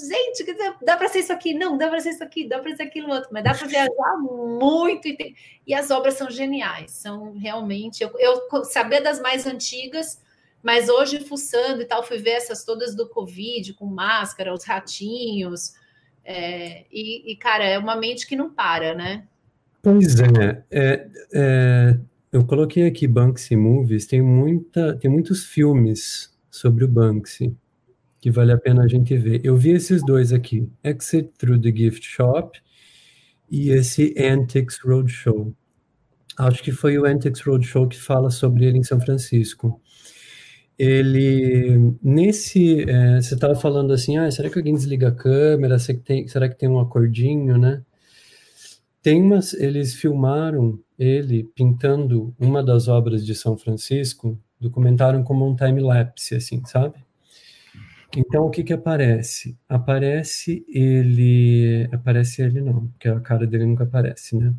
Gente, 0.09 0.57
dá 0.83 0.97
para 0.97 1.09
ser 1.09 1.19
isso 1.19 1.33
aqui? 1.33 1.53
Não, 1.53 1.77
dá 1.77 1.89
para 1.89 2.01
ser 2.01 2.11
isso 2.11 2.25
aqui, 2.25 2.49
dá 2.49 2.59
para 2.59 2.75
ser 2.75 2.85
aquilo 2.85 3.11
outro, 3.11 3.29
mas 3.33 3.45
dá 3.45 3.55
para 3.55 3.67
viajar 3.67 4.17
muito. 4.19 5.07
E, 5.07 5.17
tem, 5.17 5.35
e, 5.67 5.75
as 5.75 5.91
obras 5.91 6.15
são 6.15 6.31
geniais, 6.31 6.93
são 6.93 7.33
realmente. 7.37 8.03
Eu, 8.03 8.13
eu 8.19 8.65
sabia 8.65 9.01
das 9.03 9.21
mais 9.21 9.47
antigas, 9.47 10.21
mas 10.63 10.89
hoje, 10.89 11.21
fuçando 11.21 11.83
e 11.83 11.85
tal, 11.85 12.03
fui 12.03 12.19
ver 12.19 12.31
essas 12.31 12.65
todas 12.65 12.95
do 12.95 13.09
Covid, 13.09 13.75
com 13.75 13.87
máscara, 13.87 14.55
os 14.55 14.65
ratinhos. 14.65 15.75
É, 16.25 16.85
e, 16.91 17.33
e, 17.33 17.37
cara, 17.37 17.65
é 17.65 17.79
uma 17.79 17.97
mente 17.97 18.27
que 18.27 18.37
não 18.37 18.51
para, 18.51 18.95
né? 18.95 19.27
Pois 19.83 20.19
é, 20.21 20.65
é, 20.71 21.07
é 21.33 21.99
eu 22.33 22.47
coloquei 22.47 22.87
aqui 22.87 23.09
Banksy 23.09 23.57
Movies, 23.57 24.07
tem, 24.07 24.23
muita, 24.23 24.97
tem 24.97 25.11
muitos 25.11 25.45
filmes 25.45 26.30
sobre 26.51 26.85
o 26.85 26.89
Banksy, 26.89 27.55
que 28.21 28.31
vale 28.31 28.53
a 28.53 28.59
pena 28.59 28.83
a 28.85 28.89
gente 28.89 29.17
ver. 29.17 29.41
Eu 29.45 29.57
vi 29.57 29.71
esses 29.71 30.05
dois 30.05 30.33
aqui, 30.33 30.69
Exit 30.85 31.31
Through 31.39 31.61
the 31.61 31.75
Gift 31.75 32.05
Shop 32.05 32.61
e 33.51 33.71
esse 33.71 34.15
Antics 34.19 34.79
Roadshow. 34.85 35.55
Acho 36.37 36.63
que 36.63 36.73
foi 36.73 36.99
o 36.99 37.05
Antics 37.05 37.41
Roadshow 37.43 37.89
que 37.89 37.99
fala 37.99 38.31
sobre 38.31 38.65
ele 38.65 38.79
em 38.79 38.83
São 38.83 39.01
Francisco. 39.01 39.81
Ele, 40.79 41.95
nesse, 42.03 42.89
é, 42.89 43.21
você 43.21 43.35
estava 43.35 43.55
falando 43.55 43.93
assim, 43.93 44.17
ah, 44.17 44.31
será 44.31 44.49
que 44.49 44.59
alguém 44.59 44.75
desliga 44.75 45.09
a 45.09 45.13
câmera? 45.13 45.79
Será 45.79 45.99
que 45.99 46.05
tem, 46.05 46.29
será 46.29 46.49
que 46.49 46.57
tem 46.57 46.69
um 46.69 46.81
acordinho, 46.81 47.59
né? 47.59 47.83
Tem 49.03 49.21
umas, 49.21 49.53
eles 49.55 49.95
filmaram 49.95 50.79
ele 50.99 51.45
pintando 51.55 52.35
uma 52.39 52.63
das 52.63 52.89
obras 52.89 53.25
de 53.25 53.35
São 53.35 53.57
Francisco 53.57 54.39
documentaram 54.61 55.23
como 55.23 55.47
um 55.49 55.57
time-lapse, 55.57 56.35
assim, 56.35 56.65
sabe? 56.65 57.05
Então, 58.17 58.47
o 58.47 58.51
que 58.51 58.65
que 58.65 58.73
aparece? 58.73 59.57
Aparece 59.69 60.65
ele... 60.69 61.89
Aparece 61.93 62.43
ele 62.43 62.61
não, 62.61 62.89
porque 62.89 63.09
a 63.09 63.21
cara 63.21 63.47
dele 63.47 63.67
nunca 63.67 63.85
aparece, 63.85 64.37
né? 64.37 64.53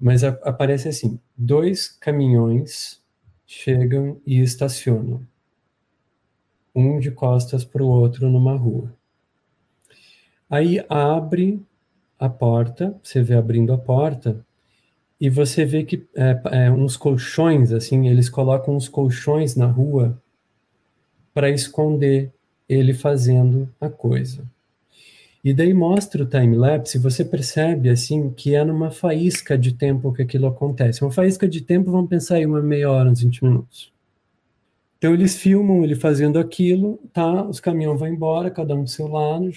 Mas 0.00 0.24
a, 0.24 0.28
aparece 0.42 0.88
assim, 0.88 1.20
dois 1.36 1.88
caminhões 1.88 3.02
chegam 3.46 4.20
e 4.26 4.40
estacionam. 4.40 5.26
Um 6.74 6.98
de 6.98 7.10
costas 7.10 7.64
para 7.64 7.82
o 7.82 7.88
outro 7.88 8.30
numa 8.30 8.56
rua. 8.56 8.94
Aí 10.48 10.84
abre 10.88 11.60
a 12.18 12.28
porta, 12.28 12.98
você 13.02 13.22
vê 13.22 13.34
abrindo 13.34 13.72
a 13.72 13.78
porta, 13.78 14.45
e 15.20 15.30
você 15.30 15.64
vê 15.64 15.82
que 15.82 16.06
é, 16.14 16.40
é, 16.52 16.70
uns 16.70 16.96
colchões, 16.96 17.72
assim, 17.72 18.08
eles 18.08 18.28
colocam 18.28 18.76
uns 18.76 18.88
colchões 18.88 19.56
na 19.56 19.66
rua 19.66 20.20
para 21.32 21.50
esconder 21.50 22.32
ele 22.68 22.92
fazendo 22.92 23.68
a 23.80 23.88
coisa. 23.88 24.44
E 25.42 25.54
daí 25.54 25.72
mostra 25.72 26.22
o 26.22 26.26
time-lapse, 26.26 26.98
você 26.98 27.24
percebe, 27.24 27.88
assim, 27.88 28.30
que 28.30 28.54
é 28.54 28.64
numa 28.64 28.90
faísca 28.90 29.56
de 29.56 29.72
tempo 29.72 30.12
que 30.12 30.22
aquilo 30.22 30.46
acontece. 30.46 31.02
Uma 31.02 31.12
faísca 31.12 31.48
de 31.48 31.60
tempo, 31.60 31.90
vamos 31.90 32.10
pensar 32.10 32.36
aí 32.36 32.46
uma 32.46 32.60
meia 32.60 32.90
hora, 32.90 33.08
uns 33.08 33.20
20 33.20 33.44
minutos. 33.44 33.95
Então 35.06 35.14
eles 35.14 35.38
filmam 35.38 35.84
ele 35.84 35.94
fazendo 35.94 36.36
aquilo, 36.36 36.98
tá? 37.12 37.44
Os 37.44 37.60
caminhões 37.60 38.00
vão 38.00 38.08
embora, 38.08 38.50
cada 38.50 38.74
um 38.74 38.82
do 38.82 38.90
seu 38.90 39.06
lado. 39.06 39.48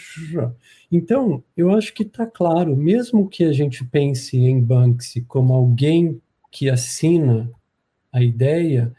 Então, 0.91 1.43
eu 1.57 1.71
acho 1.71 1.91
que 1.91 2.03
está 2.03 2.23
claro, 2.23 2.77
mesmo 2.77 3.27
que 3.27 3.43
a 3.43 3.51
gente 3.51 3.83
pense 3.83 4.37
em 4.37 4.61
Banksy 4.61 5.21
como 5.21 5.51
alguém 5.51 6.21
que 6.51 6.69
assina 6.69 7.49
a 8.13 8.21
ideia, 8.21 8.93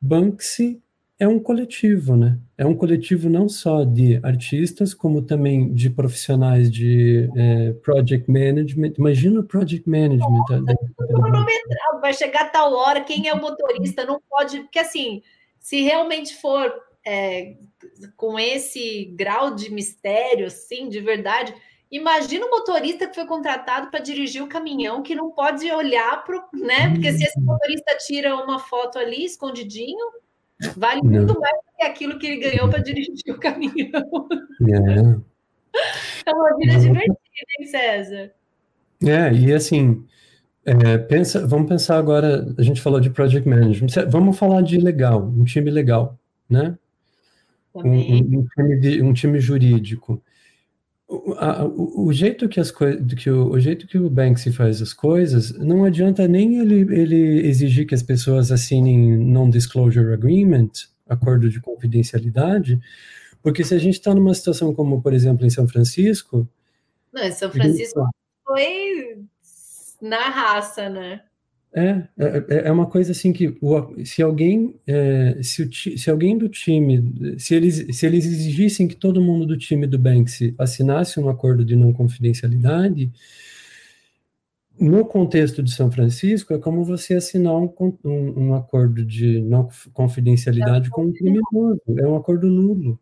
Banksy 0.00 0.80
é 1.18 1.28
um 1.28 1.38
coletivo, 1.38 2.16
né? 2.16 2.38
É 2.56 2.64
um 2.64 2.74
coletivo 2.74 3.28
não 3.28 3.46
só 3.46 3.84
de 3.84 4.18
artistas, 4.22 4.94
como 4.94 5.20
também 5.20 5.74
de 5.74 5.90
profissionais 5.90 6.70
de 6.70 7.28
é, 7.36 7.72
project 7.82 8.30
management. 8.30 8.94
Imagina 8.96 9.40
o 9.40 9.44
project 9.44 9.86
management. 9.86 10.44
Nossa, 10.48 12.00
vai 12.00 12.14
chegar 12.14 12.50
tal 12.50 12.72
hora, 12.72 13.02
quem 13.02 13.28
é 13.28 13.34
o 13.34 13.40
motorista 13.40 14.06
não 14.06 14.22
pode, 14.26 14.60
porque 14.60 14.78
assim, 14.78 15.22
se 15.66 15.82
realmente 15.82 16.36
for 16.36 16.72
é, 17.04 17.56
com 18.16 18.38
esse 18.38 19.06
grau 19.16 19.52
de 19.52 19.68
mistério, 19.68 20.46
assim, 20.46 20.88
de 20.88 21.00
verdade, 21.00 21.52
imagina 21.90 22.46
o 22.46 22.50
motorista 22.50 23.08
que 23.08 23.16
foi 23.16 23.26
contratado 23.26 23.90
para 23.90 23.98
dirigir 23.98 24.44
o 24.44 24.48
caminhão 24.48 25.02
que 25.02 25.16
não 25.16 25.32
pode 25.32 25.68
olhar 25.72 26.22
para, 26.22 26.36
né? 26.54 26.90
Porque 26.90 27.10
se 27.10 27.24
esse 27.24 27.40
motorista 27.40 27.96
tira 27.98 28.36
uma 28.36 28.60
foto 28.60 28.96
ali 28.96 29.24
escondidinho 29.24 30.06
Vale 30.76 31.02
Não. 31.02 31.10
muito 31.10 31.40
mais 31.40 31.56
do 31.56 31.76
que 31.76 31.82
aquilo 31.82 32.18
que 32.18 32.28
ele 32.28 32.48
ganhou 32.48 32.70
para 32.70 32.78
dirigir 32.78 33.34
o 33.34 33.40
caminhão. 33.40 34.28
É. 34.70 36.30
É 36.30 36.32
uma 36.32 36.56
vida 36.56 36.78
divertida, 36.78 37.18
hein, 37.58 37.66
César? 37.66 38.32
É, 39.04 39.32
e 39.32 39.52
assim, 39.52 40.06
é, 40.66 40.98
pensa, 40.98 41.46
vamos 41.46 41.68
pensar 41.68 41.96
agora, 41.96 42.44
a 42.58 42.62
gente 42.62 42.80
falou 42.80 42.98
de 42.98 43.08
project 43.08 43.48
management, 43.48 44.10
vamos 44.10 44.36
falar 44.36 44.62
de 44.62 44.76
legal, 44.78 45.24
um 45.24 45.44
time 45.44 45.70
legal, 45.70 46.18
né? 46.50 46.76
Um, 47.72 47.92
um, 47.92 48.46
time 48.46 48.80
de, 48.80 49.02
um 49.02 49.12
time 49.12 49.38
jurídico. 49.38 50.20
O, 51.06 51.34
a, 51.34 51.64
o, 51.64 52.06
o, 52.06 52.12
jeito 52.12 52.48
que 52.48 52.58
as 52.58 52.72
que 52.72 53.30
o, 53.30 53.50
o, 53.50 53.60
jeito 53.60 53.86
que 53.86 53.96
o 53.96 54.10
Banksy 54.10 54.50
faz 54.50 54.82
as 54.82 54.92
coisas, 54.92 55.56
não 55.56 55.84
adianta 55.84 56.26
nem 56.26 56.58
ele, 56.58 56.80
ele 56.92 57.46
exigir 57.46 57.86
que 57.86 57.94
as 57.94 58.02
pessoas 58.02 58.50
assinem 58.50 59.16
non-disclosure 59.18 60.12
agreement, 60.14 60.70
acordo 61.08 61.48
de 61.48 61.60
confidencialidade, 61.60 62.80
porque 63.40 63.62
se 63.62 63.72
a 63.72 63.78
gente 63.78 63.94
está 63.94 64.12
numa 64.12 64.34
situação 64.34 64.74
como, 64.74 65.00
por 65.00 65.12
exemplo, 65.12 65.46
em 65.46 65.50
São 65.50 65.68
Francisco. 65.68 66.48
Não, 67.12 67.22
em 67.22 67.30
São 67.30 67.52
Francisco 67.52 68.08
foi 68.44 69.18
na 70.00 70.28
raça, 70.28 70.88
né? 70.88 71.22
É, 71.78 72.08
é, 72.18 72.68
é 72.68 72.72
uma 72.72 72.86
coisa 72.86 73.12
assim 73.12 73.34
que 73.34 73.54
se 74.02 74.22
alguém 74.22 74.80
é, 74.86 75.38
se, 75.42 75.62
o, 75.62 75.70
se 75.70 76.08
alguém 76.10 76.38
do 76.38 76.48
time 76.48 77.36
se 77.38 77.54
eles 77.54 77.94
se 77.94 78.06
eles 78.06 78.24
exigissem 78.24 78.88
que 78.88 78.96
todo 78.96 79.20
mundo 79.20 79.44
do 79.44 79.58
time 79.58 79.86
do 79.86 79.98
Banksy 79.98 80.54
assinasse 80.56 81.20
um 81.20 81.28
acordo 81.28 81.62
de 81.62 81.76
não 81.76 81.92
confidencialidade 81.92 83.12
no 84.80 85.04
contexto 85.04 85.62
de 85.62 85.70
São 85.70 85.90
Francisco 85.90 86.54
é 86.54 86.58
como 86.58 86.82
você 86.82 87.12
assinar 87.12 87.54
um, 87.54 87.70
um, 88.02 88.46
um 88.46 88.54
acordo 88.54 89.04
de 89.04 89.42
não 89.42 89.68
confidencialidade 89.92 90.88
com 90.88 91.04
um 91.04 91.12
criminoso 91.12 91.82
é 91.98 92.06
um 92.06 92.16
acordo 92.16 92.46
nulo. 92.46 92.98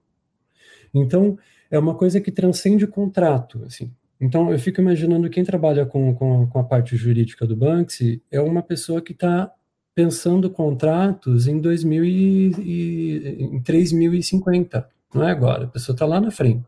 Então 0.93 1.39
é 1.71 1.79
uma 1.79 1.95
coisa 1.95 2.21
que 2.21 2.33
transcende 2.33 2.85
o 2.85 2.89
contrato 2.89 3.63
assim 3.65 3.93
então, 4.21 4.51
eu 4.51 4.59
fico 4.59 4.81
imaginando 4.81 5.29
quem 5.29 5.45
trabalha 5.45 5.85
com, 5.85 6.15
com, 6.15 6.47
com 6.47 6.59
a 6.59 6.65
parte 6.65 6.97
jurídica 6.97 7.47
do 7.47 7.57
Banksy 7.57 8.23
é 8.31 8.41
uma 8.41 8.63
pessoa 8.63 9.03
que 9.03 9.13
está 9.13 9.53
pensando 9.95 10.51
contratos 10.51 11.47
em 11.47 11.61
2000 11.61 12.05
e, 12.05 12.53
e, 12.59 13.43
em 13.43 13.63
3050, 13.63 14.89
não 15.15 15.27
é 15.27 15.31
agora, 15.31 15.65
a 15.65 15.69
pessoa 15.69 15.95
está 15.95 16.05
lá 16.05 16.21
na 16.21 16.31
frente. 16.31 16.65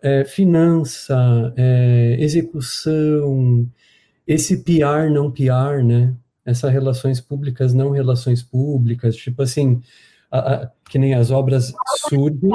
É, 0.00 0.24
finança, 0.24 1.52
é, 1.56 2.16
execução, 2.18 3.68
esse 4.26 4.64
PR 4.64 5.10
não 5.12 5.30
PR, 5.30 5.82
né? 5.84 6.14
Essas 6.44 6.72
relações 6.72 7.20
públicas 7.20 7.72
não 7.72 7.90
relações 7.90 8.42
públicas, 8.42 9.14
tipo 9.14 9.42
assim, 9.42 9.80
a, 10.30 10.54
a, 10.54 10.70
que 10.90 10.98
nem 10.98 11.14
as 11.14 11.30
obras 11.30 11.72
surgem. 12.08 12.50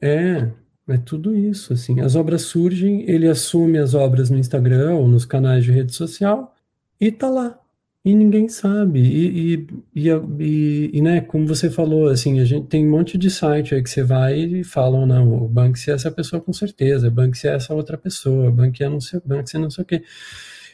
É, 0.00 0.52
é 0.88 0.98
tudo 0.98 1.34
isso, 1.34 1.72
assim. 1.72 2.00
As 2.00 2.14
obras 2.14 2.42
surgem, 2.42 3.08
ele 3.08 3.28
assume 3.28 3.78
as 3.78 3.94
obras 3.94 4.30
no 4.30 4.38
Instagram 4.38 4.94
ou 4.94 5.08
nos 5.08 5.24
canais 5.24 5.64
de 5.64 5.72
rede 5.72 5.94
social 5.94 6.54
e 7.00 7.10
tá 7.10 7.28
lá. 7.30 7.58
E 8.04 8.14
ninguém 8.14 8.48
sabe. 8.50 9.00
E, 9.00 9.66
e, 9.94 10.08
e, 10.08 10.90
e, 10.92 11.00
né, 11.00 11.22
como 11.22 11.46
você 11.46 11.70
falou, 11.70 12.08
assim, 12.08 12.38
a 12.38 12.44
gente 12.44 12.66
tem 12.66 12.86
um 12.86 12.90
monte 12.90 13.16
de 13.16 13.30
site 13.30 13.74
aí 13.74 13.82
que 13.82 13.88
você 13.88 14.02
vai 14.02 14.38
e 14.38 14.62
falam, 14.64 15.06
não, 15.06 15.42
o 15.44 15.48
Banksy 15.48 15.90
é 15.90 15.94
essa 15.94 16.10
pessoa 16.10 16.40
com 16.42 16.52
certeza, 16.52 17.08
o 17.08 17.10
Banksy 17.10 17.48
é 17.48 17.54
essa 17.54 17.72
outra 17.72 17.96
pessoa, 17.96 18.50
o 18.50 18.52
Banksy 18.52 18.84
é 18.84 18.88
não 18.90 19.00
sei, 19.00 19.20
Banksy 19.24 19.56
é 19.56 19.60
não 19.60 19.70
sei 19.70 19.82
o 19.82 19.86
quê. 19.86 20.02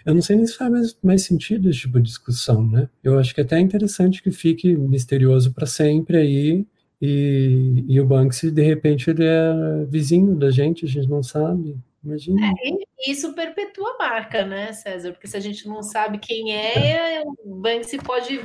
Eu 0.04 0.14
não 0.14 0.22
sei 0.22 0.36
nem 0.36 0.46
se 0.46 0.56
faz 0.56 0.70
mais, 0.70 0.96
mais 1.02 1.22
sentido 1.22 1.68
esse 1.70 1.80
tipo 1.80 2.00
de 2.00 2.08
discussão, 2.08 2.68
né? 2.68 2.88
Eu 3.04 3.18
acho 3.18 3.34
que 3.34 3.40
é 3.40 3.44
até 3.44 3.60
interessante 3.60 4.22
que 4.22 4.32
fique 4.32 4.74
misterioso 4.76 5.52
para 5.52 5.66
sempre 5.66 6.16
aí, 6.16 6.66
e, 7.00 7.84
e 7.88 8.00
o 8.00 8.06
Banksy, 8.06 8.50
de 8.50 8.62
repente, 8.62 9.08
ele 9.08 9.24
é 9.24 9.84
vizinho 9.88 10.36
da 10.36 10.50
gente, 10.50 10.84
a 10.84 10.88
gente 10.88 11.08
não 11.08 11.22
sabe. 11.22 11.78
Imagina. 12.04 12.46
É, 12.46 13.10
isso 13.10 13.32
perpetua 13.34 13.90
a 13.90 13.98
marca, 13.98 14.44
né, 14.44 14.72
César? 14.72 15.12
Porque 15.12 15.26
se 15.26 15.36
a 15.36 15.40
gente 15.40 15.66
não 15.66 15.82
sabe 15.82 16.18
quem 16.18 16.54
é, 16.54 17.22
o 17.44 17.54
Banksy 17.54 17.98
pode 17.98 18.38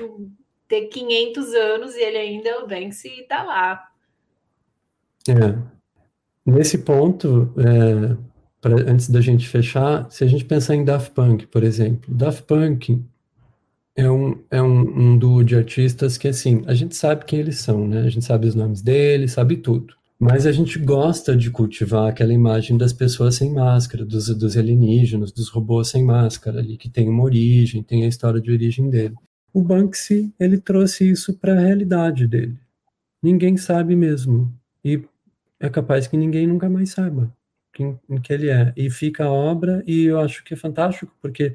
ter 0.68 0.88
500 0.88 1.54
anos 1.54 1.96
e 1.96 2.02
ele 2.02 2.18
ainda 2.18 2.50
é 2.50 2.58
o 2.58 2.68
Banksy 2.68 3.08
e 3.08 3.24
tá 3.24 3.44
lá. 3.44 3.89
É. 5.28 5.76
Nesse 6.46 6.80
ponto, 6.80 7.54
é, 7.58 8.15
pra, 8.62 8.76
antes 8.89 9.10
da 9.10 9.20
gente 9.20 9.48
fechar, 9.48 10.10
se 10.12 10.24
a 10.24 10.28
gente 10.28 10.46
pensar 10.46 10.76
em 10.76 10.86
Daft 10.86 11.12
Punk, 11.12 11.48
por 11.48 11.63
exemplo, 11.63 12.13
Daft 12.13 12.44
Punk 12.44 13.04
é 13.95 14.10
um, 14.10 14.43
é 14.51 14.62
um, 14.62 15.13
um 15.13 15.17
duo 15.17 15.43
de 15.43 15.55
artistas 15.55 16.17
que, 16.17 16.27
assim, 16.27 16.63
a 16.67 16.73
gente 16.73 16.95
sabe 16.95 17.25
quem 17.25 17.39
eles 17.39 17.60
são, 17.60 17.88
né? 17.88 18.01
A 18.01 18.10
gente 18.10 18.25
sabe 18.25 18.47
os 18.47 18.55
nomes 18.55 18.81
deles, 18.81 19.31
sabe 19.31 19.58
tudo. 19.58 19.95
Mas 20.19 20.45
a 20.45 20.51
gente 20.51 20.79
gosta 20.79 21.36
de 21.36 21.51
cultivar 21.51 22.10
aquela 22.10 22.34
imagem 22.34 22.77
das 22.77 22.93
pessoas 22.93 23.36
sem 23.36 23.51
máscara, 23.51 24.05
dos, 24.05 24.27
dos 24.38 24.58
alienígenas, 24.58 25.31
dos 25.31 25.49
robôs 25.49 25.89
sem 25.89 26.03
máscara 26.03 26.60
ali, 26.60 26.77
que 26.77 26.89
tem 26.89 27.10
uma 27.10 27.23
origem, 27.23 27.84
tem 27.84 28.05
a 28.05 28.08
história 28.08 28.39
de 28.39 28.51
origem 28.51 28.89
dele. 28.89 29.15
O 29.53 29.62
Banksy, 29.62 30.34
ele 30.39 30.58
trouxe 30.58 31.10
isso 31.10 31.34
para 31.34 31.53
a 31.53 31.60
realidade 31.60 32.27
dele. 32.27 32.58
Ninguém 33.21 33.58
sabe 33.58 33.95
mesmo. 33.95 34.53
E 34.84 35.01
é 35.60 35.69
capaz 35.69 36.08
que 36.08 36.17
ninguém 36.17 36.47
nunca 36.47 36.69
mais 36.69 36.91
saiba 36.91 37.31
quem, 37.75 37.99
que 38.23 38.34
ele 38.34 38.49
é. 38.49 38.73
E 38.75 38.89
fica 38.89 39.25
a 39.25 39.31
obra, 39.31 39.84
e 39.86 40.05
eu 40.05 40.19
acho 40.19 40.43
que 40.43 40.53
é 40.53 40.58
fantástico, 40.58 41.13
porque 41.21 41.53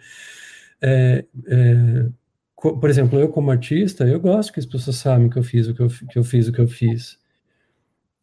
é, 0.81 1.24
é, 1.46 2.07
por 2.61 2.90
exemplo, 2.90 3.18
eu 3.18 3.29
como 3.29 3.51
artista, 3.51 4.05
eu 4.07 4.20
gosto 4.20 4.53
que 4.53 4.61
as 4.61 4.66
pessoas 4.66 4.96
sabem 4.96 5.31
que 5.31 5.38
eu 5.38 5.42
fiz 5.42 5.66
o 5.68 5.75
que 5.75 5.81
eu, 5.81 5.88
que 5.88 6.18
eu 6.18 6.25
fiz 6.25 6.49
o 6.49 6.53
que 6.53 6.61
eu 6.61 6.68
fiz. 6.68 7.18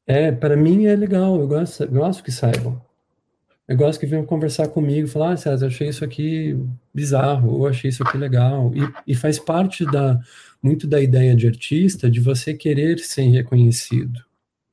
É, 0.06 0.32
para 0.32 0.56
mim 0.56 0.86
é 0.86 0.96
legal, 0.96 1.40
eu 1.40 1.48
gosto, 1.48 1.84
eu 1.84 1.90
gosto 1.90 2.24
que 2.24 2.32
saibam. 2.32 2.82
Eu 3.68 3.76
gosto 3.76 4.00
que 4.00 4.06
venham 4.06 4.26
conversar 4.26 4.70
comigo, 4.70 5.08
falar, 5.10 5.32
ah, 5.34 5.38
César, 5.38 5.68
achei 5.68 5.90
isso 5.90 6.06
aqui 6.06 6.58
bizarro, 6.94 7.52
ou 7.52 7.68
achei 7.68 7.90
isso 7.90 8.02
aqui 8.02 8.18
legal. 8.18 8.72
E, 8.74 9.12
e 9.12 9.16
faz 9.16 9.38
parte 9.38 9.86
da 9.86 10.20
muito 10.62 10.88
da 10.88 11.02
ideia 11.02 11.36
de 11.36 11.48
artista 11.48 12.10
de 12.10 12.20
você 12.20 12.54
querer 12.54 13.00
ser 13.00 13.24
reconhecido, 13.24 14.24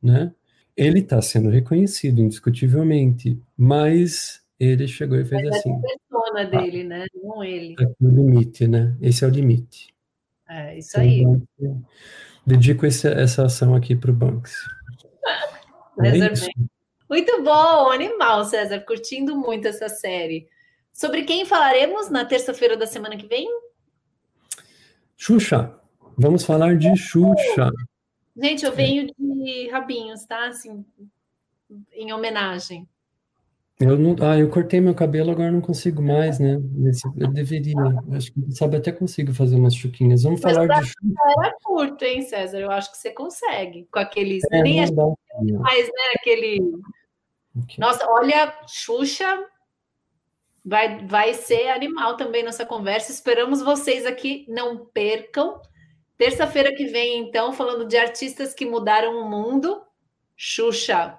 né? 0.03 0.33
Ele 0.77 1.01
está 1.01 1.21
sendo 1.21 1.51
reconhecido, 1.51 2.21
indiscutivelmente, 2.21 3.39
mas 3.57 4.44
ele 4.59 4.87
chegou 4.87 5.19
e 5.19 5.25
fez 5.25 5.43
mas 5.45 5.57
assim. 5.57 5.71
É 5.71 5.75
a 5.75 5.81
persona 5.81 6.41
ah, 6.41 6.45
dele, 6.45 6.83
ah, 6.83 6.85
né? 6.85 7.07
Não 7.23 7.43
ele. 7.45 7.75
É 7.79 7.85
o 7.85 8.09
limite, 8.09 8.69
né? 8.69 8.97
Esse 9.01 9.25
é 9.25 9.29
o 9.29 9.31
limite. 9.31 9.89
É, 10.49 10.79
isso 10.79 10.99
aí. 10.99 11.21
Então, 11.21 11.85
dedico 12.47 12.87
esse, 12.87 13.09
essa 13.09 13.45
ação 13.45 13.75
aqui 13.75 13.97
para 13.97 14.11
o 14.11 14.15
Banks. 14.15 14.55
É 15.97 16.11
muito 17.09 17.41
bom, 17.45 17.93
animal, 17.93 18.45
César. 18.45 18.81
Curtindo 18.81 19.37
muito 19.37 19.69
essa 19.69 19.89
série. 19.89 20.49
Sobre 20.93 21.23
quem 21.23 21.45
falaremos 21.45 22.11
na 22.11 22.25
terça-feira 22.25 22.77
da 22.77 22.85
semana 22.85 23.17
que 23.17 23.29
vem? 23.29 23.47
Xuxa. 25.17 25.73
Vamos 26.19 26.45
falar 26.45 26.77
de 26.77 26.97
Xuxa. 26.97 27.71
Gente, 28.37 28.65
eu 28.65 28.73
venho 28.73 29.07
de 29.17 29.69
rabinhos, 29.71 30.25
tá? 30.25 30.49
Assim, 30.49 30.85
em 31.93 32.13
homenagem. 32.13 32.89
Eu 33.81 33.99
não, 33.99 34.15
ah, 34.21 34.39
eu 34.39 34.49
cortei 34.51 34.81
meu 34.81 34.95
cabelo, 34.95 35.33
agora 35.33 35.51
não 35.51 35.61
consigo 35.61 36.01
mais, 36.01 36.39
né? 36.39 36.61
Eu 37.17 37.29
deveria. 37.33 37.75
Acho 38.13 38.33
que, 38.33 38.53
sabe, 38.53 38.77
até 38.77 38.93
consigo 38.93 39.35
fazer 39.35 39.57
umas 39.57 39.75
chuquinhas. 39.75 40.23
Vamos 40.23 40.41
Mas 40.41 40.53
falar 40.53 40.81
de 40.81 40.87
chuca. 40.87 41.23
Era 41.39 41.57
curto, 41.63 42.05
hein, 42.05 42.23
César? 42.23 42.61
Eu 42.61 42.71
acho 42.71 42.93
que 42.93 42.99
você 42.99 43.11
consegue. 43.11 43.89
Com 43.91 43.99
aqueles. 43.99 44.45
É, 44.53 44.63
nem 44.63 44.77
mais, 45.59 45.87
né? 45.87 46.13
Aquele. 46.17 46.61
Okay. 47.65 47.77
Nossa, 47.79 48.07
olha, 48.09 48.55
Xuxa 48.69 49.45
vai, 50.65 51.05
vai 51.07 51.35
ser 51.35 51.69
animal 51.71 52.17
também 52.17 52.45
nessa 52.45 52.65
conversa. 52.65 53.11
Esperamos 53.11 53.61
vocês 53.61 54.07
aqui. 54.07 54.47
Não 54.49 54.87
percam. 54.87 55.61
Terça-feira 56.17 56.73
que 56.73 56.87
vem, 56.87 57.19
então, 57.19 57.53
falando 57.53 57.89
de 57.89 57.97
artistas 57.97 58.55
que 58.55 58.65
mudaram 58.65 59.19
o 59.19 59.29
mundo, 59.29 59.83
Xuxa. 60.37 61.19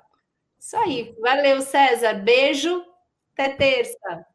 Isso 0.65 0.77
aí. 0.77 1.13
Valeu, 1.21 1.61
César. 1.61 2.15
Beijo. 2.15 2.81
Até 3.33 3.49
terça. 3.49 4.25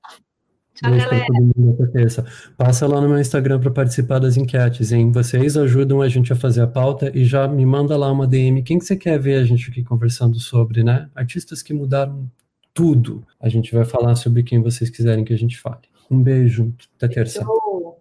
Tchau, 0.75 0.93
Beijo 0.93 1.07
galera. 1.11 1.27
Até 1.75 1.87
terça. 1.87 2.25
Passa 2.57 2.87
lá 2.87 3.01
no 3.01 3.09
meu 3.09 3.19
Instagram 3.19 3.59
para 3.59 3.73
participar 3.73 4.21
das 4.21 4.37
enquetes, 4.37 4.93
hein? 4.93 5.11
Vocês 5.11 5.57
ajudam 5.57 6.01
a 6.01 6.09
gente 6.09 6.33
a 6.33 6.37
fazer 6.37 6.63
a 6.63 6.69
pauta 6.69 7.11
e 7.13 7.25
já 7.25 7.49
me 7.49 7.67
manda 7.67 7.97
lá 7.97 8.13
uma 8.13 8.29
DM. 8.29 8.63
Quem 8.63 8.79
que 8.79 8.85
você 8.85 8.97
quer 8.97 9.19
ver 9.19 9.41
a 9.41 9.45
gente 9.45 9.69
aqui 9.73 9.83
conversando 9.83 10.39
sobre, 10.39 10.85
né? 10.85 11.11
Artistas 11.17 11.65
que 11.65 11.75
mudaram 11.75 12.31
tudo. 12.73 13.27
A 13.41 13.49
gente 13.49 13.75
vai 13.75 13.85
falar 13.85 14.15
sobre 14.15 14.45
quem 14.45 14.63
vocês 14.63 14.89
quiserem 14.89 15.25
que 15.25 15.33
a 15.33 15.39
gente 15.39 15.59
fale. 15.59 15.89
Um 16.09 16.23
beijo. 16.23 16.73
Até 16.97 17.09
terça. 17.09 17.41
Beijo. 17.41 17.97